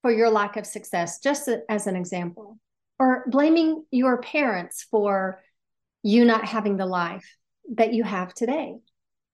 for 0.00 0.10
your 0.10 0.30
lack 0.30 0.56
of 0.56 0.66
success, 0.66 1.20
just 1.20 1.48
as 1.68 1.86
an 1.86 1.96
example 1.96 2.58
or 3.02 3.24
blaming 3.26 3.84
your 3.90 4.22
parents 4.22 4.86
for 4.88 5.40
you 6.04 6.24
not 6.24 6.44
having 6.44 6.76
the 6.76 6.86
life 6.86 7.36
that 7.74 7.92
you 7.92 8.04
have 8.04 8.32
today. 8.32 8.76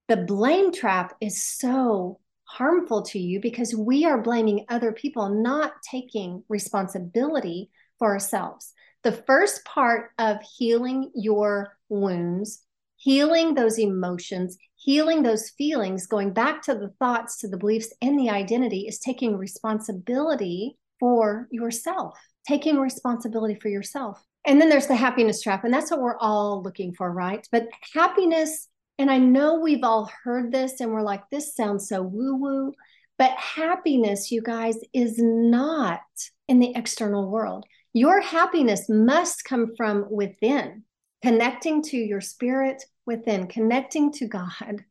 The 0.09 0.17
blame 0.17 0.73
trap 0.73 1.15
is 1.21 1.45
so 1.45 2.19
harmful 2.45 3.03
to 3.03 3.19
you 3.19 3.43
because 3.43 3.75
we 3.77 4.07
are 4.07 4.23
blaming 4.23 4.65
other 4.71 4.93
people, 4.93 5.29
not 5.29 5.73
taking 5.83 6.45
responsibility 6.49 7.69
for 7.99 8.09
ourselves. 8.11 8.73
The 9.03 9.13
first 9.13 9.67
part 9.67 10.13
of 10.19 10.39
healing 10.57 11.11
your 11.15 11.77
wounds, 11.91 12.63
healing 12.97 13.53
those 13.53 13.79
emotions, 13.79 14.57
healing 14.77 15.23
those 15.23 15.51
feelings, 15.51 16.07
going 16.07 16.33
back 16.33 16.63
to 16.63 16.75
the 16.75 16.95
thoughts, 16.99 17.37
to 17.41 17.49
the 17.49 17.59
beliefs, 17.59 17.93
and 18.01 18.19
the 18.19 18.31
identity 18.31 18.87
is 18.89 18.99
taking 18.99 19.37
responsibility 19.37 20.79
for 20.99 21.49
yourself 21.51 22.19
taking 22.49 22.79
responsibility 22.79 23.55
for 23.55 23.69
yourself. 23.69 24.25
And 24.47 24.59
then 24.59 24.71
there's 24.71 24.87
the 24.87 24.97
happiness 24.97 25.43
trap, 25.43 25.65
and 25.65 25.75
that's 25.75 25.91
what 25.91 26.01
we're 26.01 26.19
all 26.19 26.63
looking 26.63 26.95
for, 26.95 27.13
right? 27.13 27.47
But 27.53 27.69
happiness, 27.93 28.69
and 28.99 29.11
I 29.11 29.19
know 29.19 29.61
we've 29.61 29.85
all 29.85 30.11
heard 30.25 30.51
this 30.51 30.81
and 30.81 30.91
we're 30.91 31.03
like, 31.03 31.23
this 31.31 31.55
sounds 31.55 31.89
so 31.89 32.01
woo 32.01 32.37
woo, 32.37 32.73
but 33.19 33.33
happiness, 33.33 34.33
you 34.33 34.41
guys, 34.41 34.77
is 34.95 35.17
not 35.19 36.01
in 36.49 36.59
the 36.59 36.73
external 36.75 37.29
world. 37.29 37.67
Your 37.93 38.23
happiness 38.23 38.89
must 38.89 39.45
come 39.45 39.75
from 39.77 40.07
within, 40.11 40.85
connecting 41.23 41.83
to 41.83 41.99
your 41.99 42.23
spirit 42.23 42.83
within, 43.05 43.47
connecting 43.49 44.11
to 44.13 44.27
God. 44.27 44.85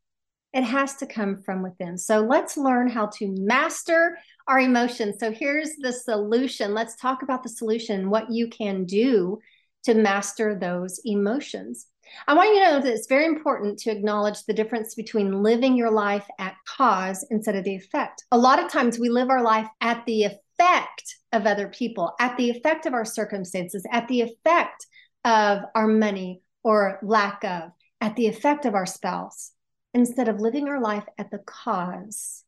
It 0.54 0.64
has 0.64 0.96
to 0.98 1.06
come 1.06 1.42
from 1.42 1.62
within. 1.62 1.98
So 1.98 2.22
let's 2.22 2.58
learn 2.58 2.90
how 2.90 3.08
to 3.18 3.36
master 3.38 4.18
our 4.48 4.60
emotions. 4.60 5.18
So 5.20 5.32
here's 5.32 5.76
the 5.78 5.92
solution. 5.92 6.74
Let's 6.74 6.96
talk 6.96 7.22
about 7.22 7.44
the 7.44 7.50
solution, 7.50 8.10
what 8.10 8.32
you 8.32 8.48
can 8.48 8.86
do 8.86 9.40
to 9.84 9.94
master 9.94 10.58
those 10.58 11.00
emotions. 11.06 11.88
I 12.28 12.34
want 12.34 12.54
you 12.54 12.60
to 12.62 12.72
know 12.72 12.82
that 12.82 12.94
it's 12.94 13.08
very 13.08 13.26
important 13.26 13.80
to 13.80 13.92
acknowledge 13.92 14.44
the 14.44 14.54
difference 14.54 14.96
between 14.96 15.44
living 15.44 15.76
your 15.76 15.92
life 15.92 16.26
at 16.40 16.56
cause 16.66 17.26
instead 17.30 17.56
of 17.56 17.64
the 17.64 17.76
effect. 17.76 18.24
A 18.32 18.38
lot 18.38 18.64
of 18.64 18.72
times 18.72 18.98
we 18.98 19.10
live 19.10 19.30
our 19.30 19.44
life 19.44 19.68
at 19.82 20.06
the 20.06 20.24
effect 20.24 21.16
of 21.34 21.46
other 21.46 21.68
people, 21.68 22.14
at 22.20 22.38
the 22.38 22.50
effect 22.50 22.86
of 22.86 22.94
our 22.94 23.06
circumstances, 23.06 23.86
at 23.92 24.08
the 24.08 24.22
effect 24.22 24.88
of 25.26 25.60
our 25.76 25.88
money 25.88 26.42
or 26.64 27.00
lack 27.04 27.44
of, 27.44 27.72
at 28.00 28.16
the 28.16 28.28
effect 28.28 28.66
of 28.66 28.74
our 28.74 28.86
spouse, 28.86 29.52
instead 29.98 30.28
of 30.28 30.40
living 30.40 30.68
our 30.68 30.80
life 30.80 31.06
at 31.18 31.32
the 31.32 31.40
cause 31.40 32.44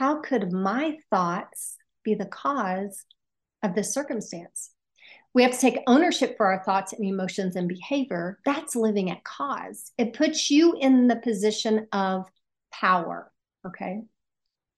how 0.00 0.20
could 0.20 0.50
my 0.50 0.96
thoughts 1.10 1.76
be 2.04 2.14
the 2.14 2.24
cause 2.24 3.04
of 3.62 3.74
this 3.74 3.92
circumstance? 3.92 4.70
We 5.34 5.42
have 5.42 5.52
to 5.52 5.58
take 5.58 5.82
ownership 5.86 6.38
for 6.38 6.46
our 6.46 6.64
thoughts 6.64 6.94
and 6.94 7.04
emotions 7.04 7.54
and 7.54 7.68
behavior. 7.68 8.38
That's 8.46 8.74
living 8.74 9.10
at 9.10 9.24
cause. 9.24 9.92
It 9.98 10.14
puts 10.14 10.50
you 10.50 10.74
in 10.80 11.06
the 11.06 11.16
position 11.16 11.86
of 11.92 12.26
power. 12.72 13.30
Okay. 13.66 14.00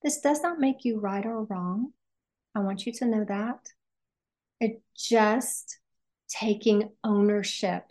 This 0.03 0.20
does 0.20 0.42
not 0.42 0.59
make 0.59 0.85
you 0.85 0.98
right 0.98 1.25
or 1.25 1.44
wrong. 1.44 1.92
I 2.57 2.59
want 2.59 2.85
you 2.85 2.92
to 2.94 3.05
know 3.05 3.25
that. 3.29 3.61
It 4.61 4.83
just 4.96 5.79
taking 6.29 6.90
ownership. 7.05 7.85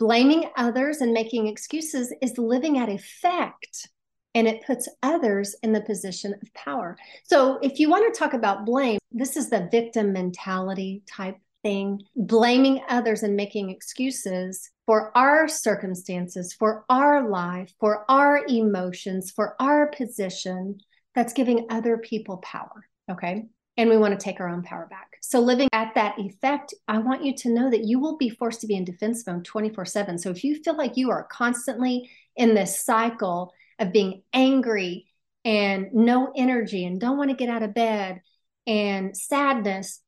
Blaming 0.00 0.46
others 0.56 1.02
and 1.02 1.12
making 1.12 1.46
excuses 1.46 2.10
is 2.22 2.38
living 2.38 2.78
at 2.78 2.88
effect 2.88 3.90
and 4.34 4.48
it 4.48 4.64
puts 4.66 4.88
others 5.02 5.54
in 5.62 5.74
the 5.74 5.82
position 5.82 6.34
of 6.40 6.54
power. 6.54 6.96
So, 7.24 7.58
if 7.60 7.78
you 7.78 7.90
want 7.90 8.12
to 8.12 8.18
talk 8.18 8.32
about 8.32 8.64
blame, 8.64 8.98
this 9.12 9.36
is 9.36 9.50
the 9.50 9.68
victim 9.70 10.14
mentality 10.14 11.02
type 11.06 11.36
thing, 11.62 12.00
blaming 12.16 12.80
others 12.88 13.22
and 13.22 13.36
making 13.36 13.68
excuses 13.68 14.70
for 14.86 15.14
our 15.14 15.46
circumstances, 15.48 16.54
for 16.54 16.86
our 16.88 17.28
life, 17.28 17.70
for 17.78 18.10
our 18.10 18.46
emotions, 18.48 19.30
for 19.30 19.54
our 19.60 19.88
position. 19.88 20.78
That's 21.14 21.34
giving 21.34 21.66
other 21.68 21.98
people 21.98 22.38
power. 22.38 22.88
Okay. 23.10 23.44
And 23.80 23.88
we 23.88 23.96
want 23.96 24.12
to 24.12 24.22
take 24.22 24.40
our 24.40 24.48
own 24.50 24.62
power 24.62 24.86
back. 24.90 25.16
So, 25.22 25.40
living 25.40 25.70
at 25.72 25.94
that 25.94 26.18
effect, 26.18 26.74
I 26.86 26.98
want 26.98 27.24
you 27.24 27.34
to 27.36 27.48
know 27.48 27.70
that 27.70 27.84
you 27.84 27.98
will 27.98 28.18
be 28.18 28.28
forced 28.28 28.60
to 28.60 28.66
be 28.66 28.76
in 28.76 28.84
defense 28.84 29.26
mode 29.26 29.42
24 29.46 29.86
7. 29.86 30.18
So, 30.18 30.28
if 30.28 30.44
you 30.44 30.62
feel 30.62 30.76
like 30.76 30.98
you 30.98 31.10
are 31.10 31.24
constantly 31.24 32.10
in 32.36 32.54
this 32.54 32.84
cycle 32.84 33.54
of 33.78 33.90
being 33.90 34.22
angry 34.34 35.06
and 35.46 35.94
no 35.94 36.30
energy 36.36 36.84
and 36.84 37.00
don't 37.00 37.16
want 37.16 37.30
to 37.30 37.36
get 37.36 37.48
out 37.48 37.62
of 37.62 37.72
bed 37.72 38.20
and 38.66 39.16
sadness, 39.16 40.02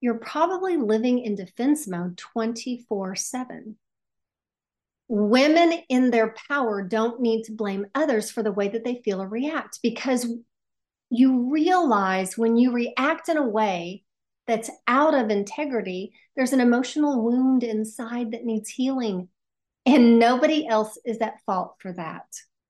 you're 0.00 0.18
probably 0.18 0.76
living 0.76 1.20
in 1.20 1.36
defense 1.36 1.86
mode 1.86 2.18
24 2.18 3.14
7. 3.14 3.76
Women 5.06 5.84
in 5.88 6.10
their 6.10 6.34
power 6.48 6.82
don't 6.82 7.20
need 7.20 7.44
to 7.44 7.52
blame 7.52 7.86
others 7.94 8.28
for 8.28 8.42
the 8.42 8.50
way 8.50 8.66
that 8.66 8.82
they 8.82 9.00
feel 9.04 9.22
or 9.22 9.28
react 9.28 9.78
because 9.84 10.26
you 11.12 11.50
realize 11.50 12.38
when 12.38 12.56
you 12.56 12.72
react 12.72 13.28
in 13.28 13.36
a 13.36 13.46
way 13.46 14.02
that's 14.46 14.70
out 14.88 15.12
of 15.14 15.28
integrity, 15.28 16.12
there's 16.34 16.54
an 16.54 16.60
emotional 16.60 17.22
wound 17.22 17.62
inside 17.62 18.32
that 18.32 18.46
needs 18.46 18.70
healing. 18.70 19.28
And 19.84 20.18
nobody 20.18 20.66
else 20.66 20.98
is 21.04 21.18
at 21.18 21.44
fault 21.44 21.74
for 21.80 21.92
that. 21.92 22.24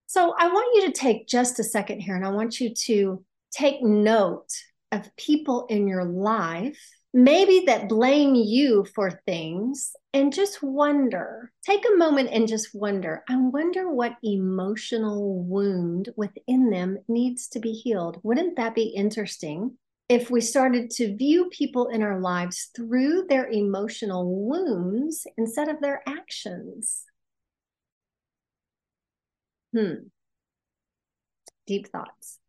So 0.07 0.35
I 0.37 0.49
want 0.49 0.75
you 0.75 0.87
to 0.87 0.93
take 0.93 1.29
just 1.29 1.61
a 1.61 1.65
second 1.65 2.01
here 2.01 2.17
and 2.17 2.27
I 2.27 2.31
want 2.31 2.59
you 2.59 2.75
to 2.75 3.25
take 3.53 3.81
note 3.81 4.51
of 4.91 5.15
people 5.17 5.67
in 5.67 5.87
your 5.87 6.05
life, 6.05 6.81
maybe 7.13 7.65
that 7.67 7.89
blame 7.89 8.35
you 8.35 8.87
for 8.95 9.21
things, 9.27 9.93
and 10.15 10.33
just 10.33 10.63
wonder. 10.63 11.53
Take 11.65 11.85
a 11.87 11.97
moment 11.97 12.31
and 12.33 12.49
just 12.49 12.75
wonder. 12.75 13.23
I 13.29 13.37
wonder 13.37 13.91
what 13.91 14.17
emotional 14.23 15.43
wound 15.43 16.11
within 16.17 16.71
them 16.71 16.99
needs 17.09 17.49
to 17.49 17.61
be 17.61 17.73
healed. 17.73 18.21
Wouldn't 18.23 18.57
that 18.57 18.75
be 18.75 18.85
interesting? 18.85 19.79
If 20.09 20.31
we 20.31 20.41
started 20.41 20.91
to 20.93 21.17
view 21.17 21.49
people 21.51 21.89
in 21.89 22.03
our 22.03 22.21
lives 22.21 22.71
through 22.77 23.27
their 23.29 23.49
emotional 23.49 24.47
wounds 24.47 25.27
instead 25.39 25.69
of 25.69 25.81
their 25.81 26.03
actions. 26.07 27.05
Hmm. 29.73 30.09
Deep 31.67 31.89
thoughts. 31.89 32.42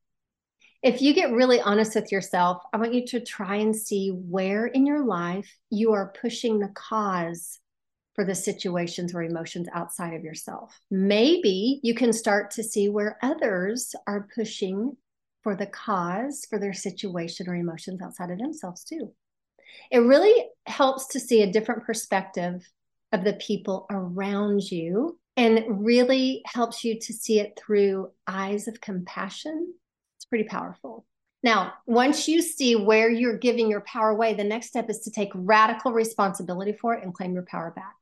If 0.83 1.01
you 1.01 1.13
get 1.13 1.31
really 1.31 1.61
honest 1.61 1.95
with 1.95 2.11
yourself, 2.11 2.61
I 2.73 2.77
want 2.77 2.93
you 2.93 3.07
to 3.07 3.21
try 3.21 3.55
and 3.55 3.73
see 3.73 4.09
where 4.09 4.67
in 4.67 4.85
your 4.85 5.05
life 5.05 5.49
you 5.69 5.93
are 5.93 6.13
pushing 6.19 6.59
the 6.59 6.73
cause 6.75 7.59
for 8.15 8.25
the 8.25 8.35
situations 8.35 9.15
or 9.15 9.23
emotions 9.23 9.69
outside 9.73 10.13
of 10.13 10.25
yourself. 10.25 10.77
Maybe 10.91 11.79
you 11.83 11.95
can 11.95 12.11
start 12.11 12.51
to 12.51 12.63
see 12.63 12.89
where 12.89 13.17
others 13.23 13.95
are 14.07 14.27
pushing 14.35 14.97
for 15.41 15.55
the 15.55 15.67
cause 15.67 16.45
for 16.49 16.59
their 16.59 16.73
situation 16.73 17.47
or 17.47 17.55
emotions 17.55 18.01
outside 18.01 18.29
of 18.29 18.37
themselves 18.37 18.83
too. 18.83 19.13
It 19.89 19.99
really 19.99 20.49
helps 20.65 21.07
to 21.07 21.19
see 21.19 21.43
a 21.43 21.51
different 21.51 21.85
perspective 21.85 22.61
of 23.13 23.23
the 23.23 23.33
people 23.33 23.85
around 23.89 24.69
you 24.69 25.17
and 25.37 25.63
really 25.85 26.41
helps 26.45 26.83
you 26.83 26.99
to 26.99 27.13
see 27.13 27.39
it 27.39 27.57
through 27.57 28.11
eyes 28.27 28.67
of 28.67 28.81
compassion. 28.81 29.73
Pretty 30.33 30.49
powerful. 30.49 31.05
Now, 31.43 31.73
once 31.85 32.27
you 32.27 32.41
see 32.41 32.75
where 32.75 33.07
you're 33.07 33.37
giving 33.37 33.69
your 33.69 33.81
power 33.81 34.09
away, 34.09 34.33
the 34.33 34.43
next 34.43 34.69
step 34.69 34.89
is 34.89 35.01
to 35.01 35.11
take 35.11 35.29
radical 35.35 35.93
responsibility 35.93 36.73
for 36.73 36.95
it 36.95 37.03
and 37.03 37.13
claim 37.13 37.35
your 37.35 37.45
power 37.45 37.69
back. 37.69 37.93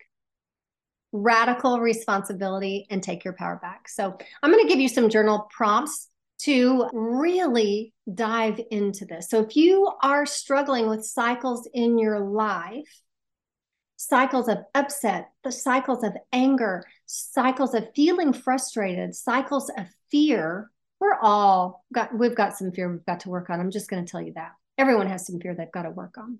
Radical 1.11 1.81
responsibility 1.81 2.87
and 2.89 3.03
take 3.03 3.25
your 3.25 3.33
power 3.33 3.59
back. 3.61 3.89
So, 3.89 4.17
I'm 4.41 4.49
going 4.49 4.63
to 4.65 4.69
give 4.69 4.79
you 4.79 4.87
some 4.87 5.09
journal 5.09 5.49
prompts 5.51 6.07
to 6.43 6.87
really 6.93 7.93
dive 8.15 8.61
into 8.71 9.03
this. 9.03 9.29
So, 9.29 9.41
if 9.41 9.57
you 9.57 9.91
are 10.01 10.25
struggling 10.25 10.87
with 10.87 11.03
cycles 11.03 11.67
in 11.73 11.99
your 11.99 12.21
life, 12.21 13.01
cycles 13.97 14.47
of 14.47 14.59
upset, 14.73 15.31
the 15.43 15.51
cycles 15.51 16.05
of 16.05 16.13
anger, 16.31 16.85
cycles 17.07 17.73
of 17.73 17.89
feeling 17.93 18.31
frustrated, 18.31 19.15
cycles 19.15 19.69
of 19.77 19.87
fear, 20.09 20.71
we're 21.01 21.17
all 21.21 21.83
got 21.93 22.17
we've 22.17 22.35
got 22.35 22.55
some 22.55 22.71
fear 22.71 22.89
we've 22.89 23.05
got 23.05 23.19
to 23.21 23.29
work 23.29 23.49
on. 23.49 23.59
I'm 23.59 23.71
just 23.71 23.89
going 23.89 24.05
to 24.05 24.09
tell 24.09 24.21
you 24.21 24.33
that. 24.35 24.51
Everyone 24.77 25.07
has 25.07 25.27
some 25.27 25.39
fear 25.39 25.53
they've 25.53 25.71
got 25.71 25.83
to 25.83 25.89
work 25.89 26.17
on. 26.17 26.39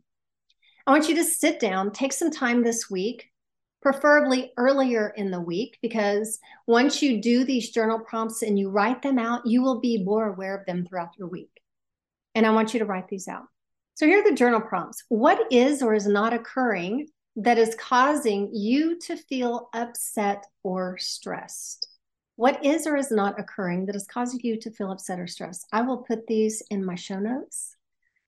I 0.88 0.92
want 0.92 1.10
you 1.10 1.16
to 1.16 1.24
sit 1.24 1.60
down, 1.60 1.92
take 1.92 2.14
some 2.14 2.32
time 2.32 2.64
this 2.64 2.90
week 2.90 3.28
preferably 3.82 4.52
earlier 4.58 5.12
in 5.18 5.32
the 5.32 5.42
week, 5.42 5.80
because 5.82 6.40
once 6.68 7.02
you 7.02 7.20
do 7.20 7.44
these 7.44 7.72
journal 7.72 8.00
prompts 8.00 8.44
and 8.44 8.58
you 8.58 8.70
write 8.70 9.02
them 9.02 9.18
out, 9.18 9.46
you 9.46 9.64
will 9.64 9.80
be 9.80 10.04
more 10.04 10.28
aware 10.28 10.56
of 10.56 10.66
them 10.68 10.86
throughout 10.86 11.10
your 11.18 11.28
week. 11.28 11.50
And 12.36 12.46
I 12.46 12.52
want 12.52 12.74
you 12.74 12.80
to 12.80 12.86
write 12.86 13.08
these 13.08 13.28
out. 13.28 13.46
So 13.96 14.06
here 14.06 14.22
are 14.22 14.30
the 14.30 14.36
journal 14.36 14.62
prompts. 14.62 15.04
What 15.10 15.52
is 15.52 15.82
or 15.82 15.96
is 15.96 16.06
not 16.06 16.34
occurring 16.34 17.08
that 17.38 17.58
is 17.58 17.76
causing 17.76 18.52
you 18.54 19.00
to 19.00 19.16
feel 19.16 19.70
upset 19.74 20.46
or 20.64 20.98
stressed? 21.00 21.88
What 22.42 22.66
is 22.66 22.88
or 22.88 22.98
is 22.98 23.12
not 23.12 23.40
occurring 23.40 23.86
that 23.86 23.96
is 23.96 24.08
causing 24.08 24.40
you 24.42 24.60
to 24.62 24.72
feel 24.72 24.92
upset 24.92 25.20
or 25.20 25.28
stressed? 25.28 25.68
I 25.72 25.84
will 25.84 25.98
put 25.98 26.26
these 26.26 26.64
in 26.72 26.84
my 26.84 26.96
show 26.96 27.20
notes. 27.20 27.76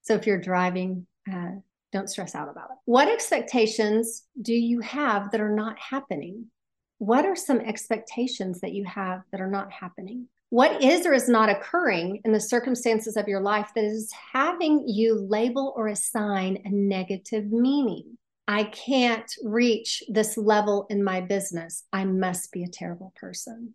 So 0.03 0.13
if 0.13 0.27
you're 0.27 0.39
driving, 0.39 1.07
uh, 1.27 1.53
don't 1.91 2.07
stress 2.07 2.35
out 2.35 2.47
about 2.47 2.69
it. 2.69 2.77
What 2.85 3.07
expectations 3.07 4.25
do 4.39 4.53
you 4.53 4.81
have 4.81 5.31
that 5.31 5.41
are 5.41 5.55
not 5.55 5.79
happening? 5.79 6.51
What 6.99 7.25
are 7.25 7.35
some 7.35 7.59
expectations 7.59 8.61
that 8.61 8.73
you 8.73 8.83
have 8.83 9.23
that 9.31 9.41
are 9.41 9.49
not 9.49 9.71
happening? 9.71 10.27
What 10.51 10.83
is 10.83 11.07
or 11.07 11.13
is 11.13 11.27
not 11.27 11.49
occurring 11.49 12.21
in 12.23 12.33
the 12.33 12.39
circumstances 12.39 13.17
of 13.17 13.27
your 13.27 13.41
life 13.41 13.71
that 13.73 13.83
is 13.83 14.13
having 14.31 14.87
you 14.87 15.19
label 15.27 15.73
or 15.75 15.87
assign 15.87 16.59
a 16.65 16.69
negative 16.69 17.51
meaning? 17.51 18.19
I 18.47 18.65
can't 18.65 19.33
reach 19.43 20.03
this 20.07 20.37
level 20.37 20.85
in 20.91 21.03
my 21.03 21.19
business. 21.19 21.85
I 21.91 22.05
must 22.05 22.51
be 22.51 22.63
a 22.63 22.67
terrible 22.67 23.11
person. 23.15 23.73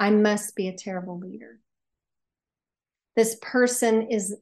I 0.00 0.10
must 0.10 0.54
be 0.54 0.68
a 0.68 0.76
terrible 0.76 1.18
leader. 1.18 1.58
This 3.16 3.36
person 3.42 4.08
is 4.10 4.36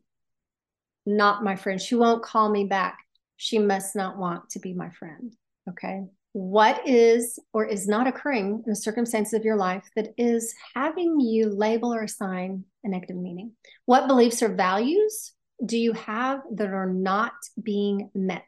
not 1.07 1.45
my 1.45 1.57
friend. 1.57 1.81
She 1.81 1.95
won't 1.95 2.23
call 2.23 2.51
me 2.51 2.65
back 2.65 2.99
she 3.37 3.59
must 3.59 3.95
not 3.95 4.19
want 4.19 4.51
to 4.51 4.59
be 4.59 4.73
my 4.73 4.91
friend. 4.91 5.35
Okay. 5.69 6.05
What 6.33 6.87
is 6.87 7.39
or 7.53 7.65
is 7.65 7.89
not 7.89 8.07
occurring 8.07 8.63
in 8.67 8.71
the 8.71 8.77
circumstances 8.77 9.35
of 9.35 9.45
your 9.45 9.57
life 9.57 9.89
that 9.97 10.09
is 10.19 10.55
having 10.75 11.21
you 11.21 11.49
label 11.49 11.95
or 11.95 12.03
assign 12.03 12.65
a 12.85 12.89
negative 12.89 13.17
meaning? 13.17 13.53
What 13.85 14.07
beliefs 14.07 14.43
or 14.43 14.55
values 14.55 15.33
do 15.65 15.79
you 15.79 15.93
have 15.93 16.41
that 16.55 16.69
are 16.69 16.91
not 16.91 17.33
being 17.63 18.11
met? 18.15 18.45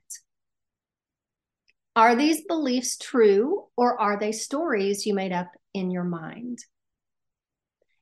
Are 1.96 2.14
these 2.14 2.42
beliefs 2.46 2.98
true 2.98 3.64
or 3.76 3.98
are 3.98 4.18
they 4.18 4.32
stories 4.32 5.06
you 5.06 5.14
made 5.14 5.32
up 5.32 5.50
in 5.72 5.90
your 5.90 6.04
mind? 6.04 6.58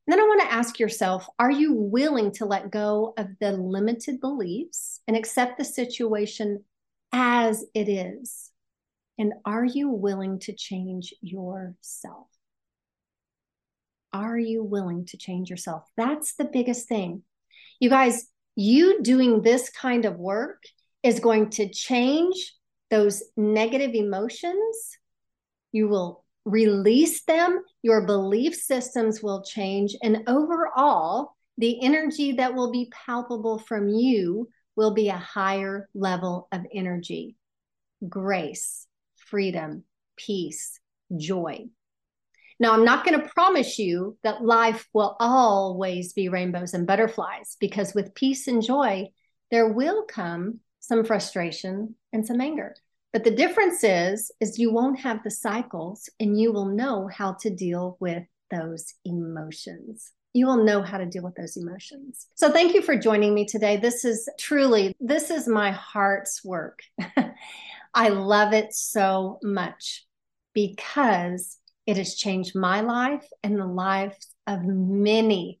Then 0.07 0.21
I 0.21 0.23
want 0.23 0.41
to 0.41 0.53
ask 0.53 0.79
yourself 0.79 1.27
are 1.37 1.51
you 1.51 1.73
willing 1.73 2.31
to 2.33 2.45
let 2.45 2.71
go 2.71 3.13
of 3.17 3.27
the 3.39 3.51
limited 3.51 4.21
beliefs 4.21 5.01
and 5.07 5.17
accept 5.17 5.57
the 5.57 5.65
situation 5.65 6.63
as 7.11 7.65
it 7.73 7.89
is? 7.89 8.51
And 9.19 9.33
are 9.45 9.65
you 9.65 9.89
willing 9.89 10.39
to 10.41 10.53
change 10.53 11.13
yourself? 11.21 12.27
Are 14.13 14.37
you 14.37 14.63
willing 14.63 15.05
to 15.07 15.17
change 15.17 15.49
yourself? 15.49 15.83
That's 15.97 16.35
the 16.35 16.45
biggest 16.45 16.87
thing. 16.87 17.23
You 17.79 17.89
guys, 17.89 18.27
you 18.55 19.01
doing 19.01 19.41
this 19.41 19.69
kind 19.69 20.05
of 20.05 20.17
work 20.17 20.63
is 21.03 21.19
going 21.19 21.49
to 21.51 21.69
change 21.69 22.53
those 22.89 23.23
negative 23.35 23.93
emotions. 23.93 24.97
You 25.71 25.89
will 25.89 26.23
release 26.47 27.23
them, 27.23 27.61
your 27.83 28.05
belief 28.05 28.55
systems 28.55 29.21
will 29.21 29.43
change, 29.43 29.95
and 30.01 30.23
overall, 30.27 31.35
the 31.57 31.83
energy 31.83 32.33
that 32.33 32.53
will 32.53 32.71
be 32.71 32.91
palpable 33.05 33.59
from 33.59 33.89
you 33.89 34.49
will 34.75 34.93
be 34.93 35.09
a 35.09 35.17
higher 35.17 35.89
level 35.93 36.47
of 36.51 36.61
energy 36.73 37.35
grace, 38.07 38.85
freedom, 39.15 39.83
peace, 40.15 40.79
joy. 41.17 41.65
Now, 42.59 42.73
I'm 42.73 42.85
not 42.85 43.03
going 43.03 43.19
to 43.19 43.29
promise 43.29 43.79
you 43.79 44.17
that 44.23 44.43
life 44.43 44.87
will 44.93 45.15
always 45.19 46.13
be 46.13 46.29
rainbows 46.29 46.75
and 46.75 46.85
butterflies 46.85 47.57
because 47.59 47.95
with 47.95 48.13
peace 48.13 48.47
and 48.47 48.61
joy, 48.61 49.07
there 49.49 49.73
will 49.73 50.05
come 50.05 50.59
some 50.79 51.03
frustration 51.03 51.95
and 52.13 52.25
some 52.25 52.39
anger. 52.39 52.75
But 53.17 53.23
the 53.23 53.31
difference 53.31 53.83
is 53.83 54.31
is 54.39 54.59
you 54.59 54.71
won't 54.71 54.99
have 54.99 55.23
the 55.23 55.31
cycles 55.31 56.07
and 56.19 56.39
you 56.39 56.53
will 56.53 56.67
know 56.67 57.09
how 57.11 57.33
to 57.39 57.49
deal 57.49 57.97
with 57.99 58.21
those 58.51 58.93
emotions 59.05 60.11
you 60.33 60.45
will 60.45 60.63
know 60.63 60.83
how 60.83 60.99
to 60.99 61.05
deal 61.07 61.23
with 61.23 61.33
those 61.33 61.57
emotions. 61.57 62.27
So 62.35 62.51
thank 62.51 62.75
you 62.75 62.83
for 62.83 62.95
joining 62.95 63.33
me 63.33 63.45
today. 63.45 63.77
This 63.77 64.05
is 64.05 64.29
truly 64.37 64.95
this 64.99 65.31
is 65.31 65.47
my 65.47 65.71
heart's 65.71 66.45
work. 66.45 66.77
I 67.95 68.09
love 68.09 68.53
it 68.53 68.71
so 68.71 69.39
much 69.41 70.05
because 70.53 71.57
it 71.87 71.97
has 71.97 72.13
changed 72.13 72.55
my 72.55 72.81
life 72.81 73.27
and 73.41 73.57
the 73.57 73.65
lives 73.65 74.27
of 74.45 74.63
many 74.63 75.59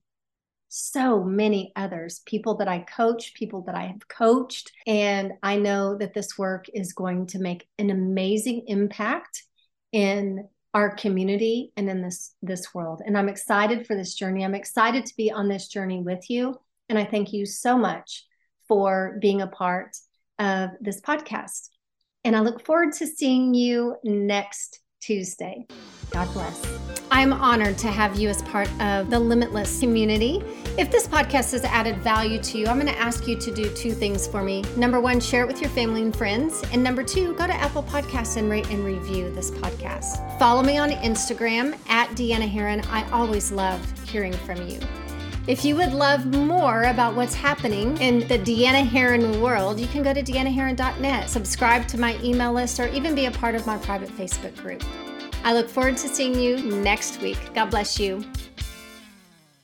so 0.69 1.23
many 1.23 1.71
others, 1.75 2.21
people 2.25 2.55
that 2.57 2.67
I 2.67 2.79
coach, 2.79 3.33
people 3.33 3.61
that 3.63 3.75
I 3.75 3.83
have 3.83 4.07
coached. 4.07 4.71
And 4.85 5.33
I 5.41 5.57
know 5.57 5.97
that 5.97 6.13
this 6.13 6.37
work 6.37 6.65
is 6.73 6.93
going 6.93 7.27
to 7.27 7.39
make 7.39 7.67
an 7.77 7.89
amazing 7.89 8.63
impact 8.67 9.43
in 9.91 10.47
our 10.73 10.93
community 10.95 11.71
and 11.77 11.89
in 11.89 12.01
this 12.01 12.35
this 12.41 12.73
world. 12.73 13.01
And 13.05 13.17
i'm 13.17 13.29
excited 13.29 13.87
for 13.87 13.95
this 13.95 14.13
journey. 14.13 14.43
I'm 14.43 14.53
excited 14.53 15.05
to 15.05 15.15
be 15.15 15.31
on 15.31 15.47
this 15.47 15.67
journey 15.67 16.01
with 16.01 16.29
you. 16.29 16.55
And 16.89 16.99
i 16.99 17.05
thank 17.05 17.33
you 17.33 17.45
so 17.45 17.77
much 17.77 18.25
for 18.67 19.17
being 19.21 19.41
a 19.41 19.47
part 19.47 19.95
of 20.37 20.71
this 20.81 21.01
podcast. 21.01 21.69
And 22.23 22.35
i 22.35 22.41
look 22.41 22.65
forward 22.65 22.93
to 22.93 23.07
seeing 23.07 23.53
you 23.53 23.95
next 24.03 24.81
tuesday 25.07 25.65
god 26.09 26.31
bless 26.33 26.77
i'm 27.11 27.31
honored 27.31 27.77
to 27.77 27.87
have 27.87 28.19
you 28.19 28.27
as 28.27 28.41
part 28.41 28.69
of 28.81 29.09
the 29.09 29.17
limitless 29.17 29.79
community 29.79 30.43
if 30.77 30.91
this 30.91 31.07
podcast 31.07 31.53
has 31.53 31.63
added 31.63 31.97
value 32.03 32.39
to 32.39 32.59
you, 32.59 32.67
I'm 32.67 32.79
going 32.79 32.93
to 32.93 32.99
ask 32.99 33.27
you 33.27 33.35
to 33.35 33.51
do 33.51 33.67
two 33.73 33.93
things 33.93 34.27
for 34.27 34.43
me. 34.43 34.63
Number 34.75 35.01
one, 35.01 35.19
share 35.19 35.41
it 35.41 35.47
with 35.47 35.59
your 35.59 35.71
family 35.71 36.03
and 36.03 36.15
friends. 36.15 36.61
And 36.71 36.83
number 36.83 37.01
two, 37.01 37.33
go 37.33 37.47
to 37.47 37.53
Apple 37.53 37.81
Podcasts 37.81 38.37
and 38.37 38.47
rate 38.47 38.69
and 38.69 38.85
review 38.85 39.31
this 39.31 39.49
podcast. 39.49 40.37
Follow 40.37 40.61
me 40.61 40.77
on 40.77 40.91
Instagram 40.91 41.75
at 41.89 42.09
Deanna 42.09 42.47
Herron. 42.47 42.81
I 42.91 43.09
always 43.09 43.51
love 43.51 43.81
hearing 44.07 44.33
from 44.33 44.67
you. 44.67 44.79
If 45.47 45.63
you 45.63 45.77
would 45.77 45.93
love 45.93 46.25
more 46.25 46.83
about 46.83 47.15
what's 47.15 47.33
happening 47.33 47.97
in 47.99 48.27
the 48.27 48.37
Deanna 48.37 48.85
Herron 48.85 49.41
world, 49.41 49.79
you 49.79 49.87
can 49.87 50.03
go 50.03 50.13
to 50.13 50.21
deannaherron.net, 50.21 51.29
subscribe 51.29 51.87
to 51.87 51.97
my 51.97 52.21
email 52.21 52.51
list, 52.51 52.81
or 52.81 52.89
even 52.89 53.15
be 53.15 53.27
a 53.27 53.31
part 53.31 53.55
of 53.55 53.65
my 53.65 53.77
private 53.77 54.09
Facebook 54.09 54.53
group. 54.57 54.83
I 55.45 55.53
look 55.53 55.69
forward 55.69 55.95
to 55.97 56.09
seeing 56.09 56.37
you 56.37 56.57
next 56.57 57.21
week. 57.21 57.39
God 57.53 57.69
bless 57.69 57.97
you. 57.97 58.25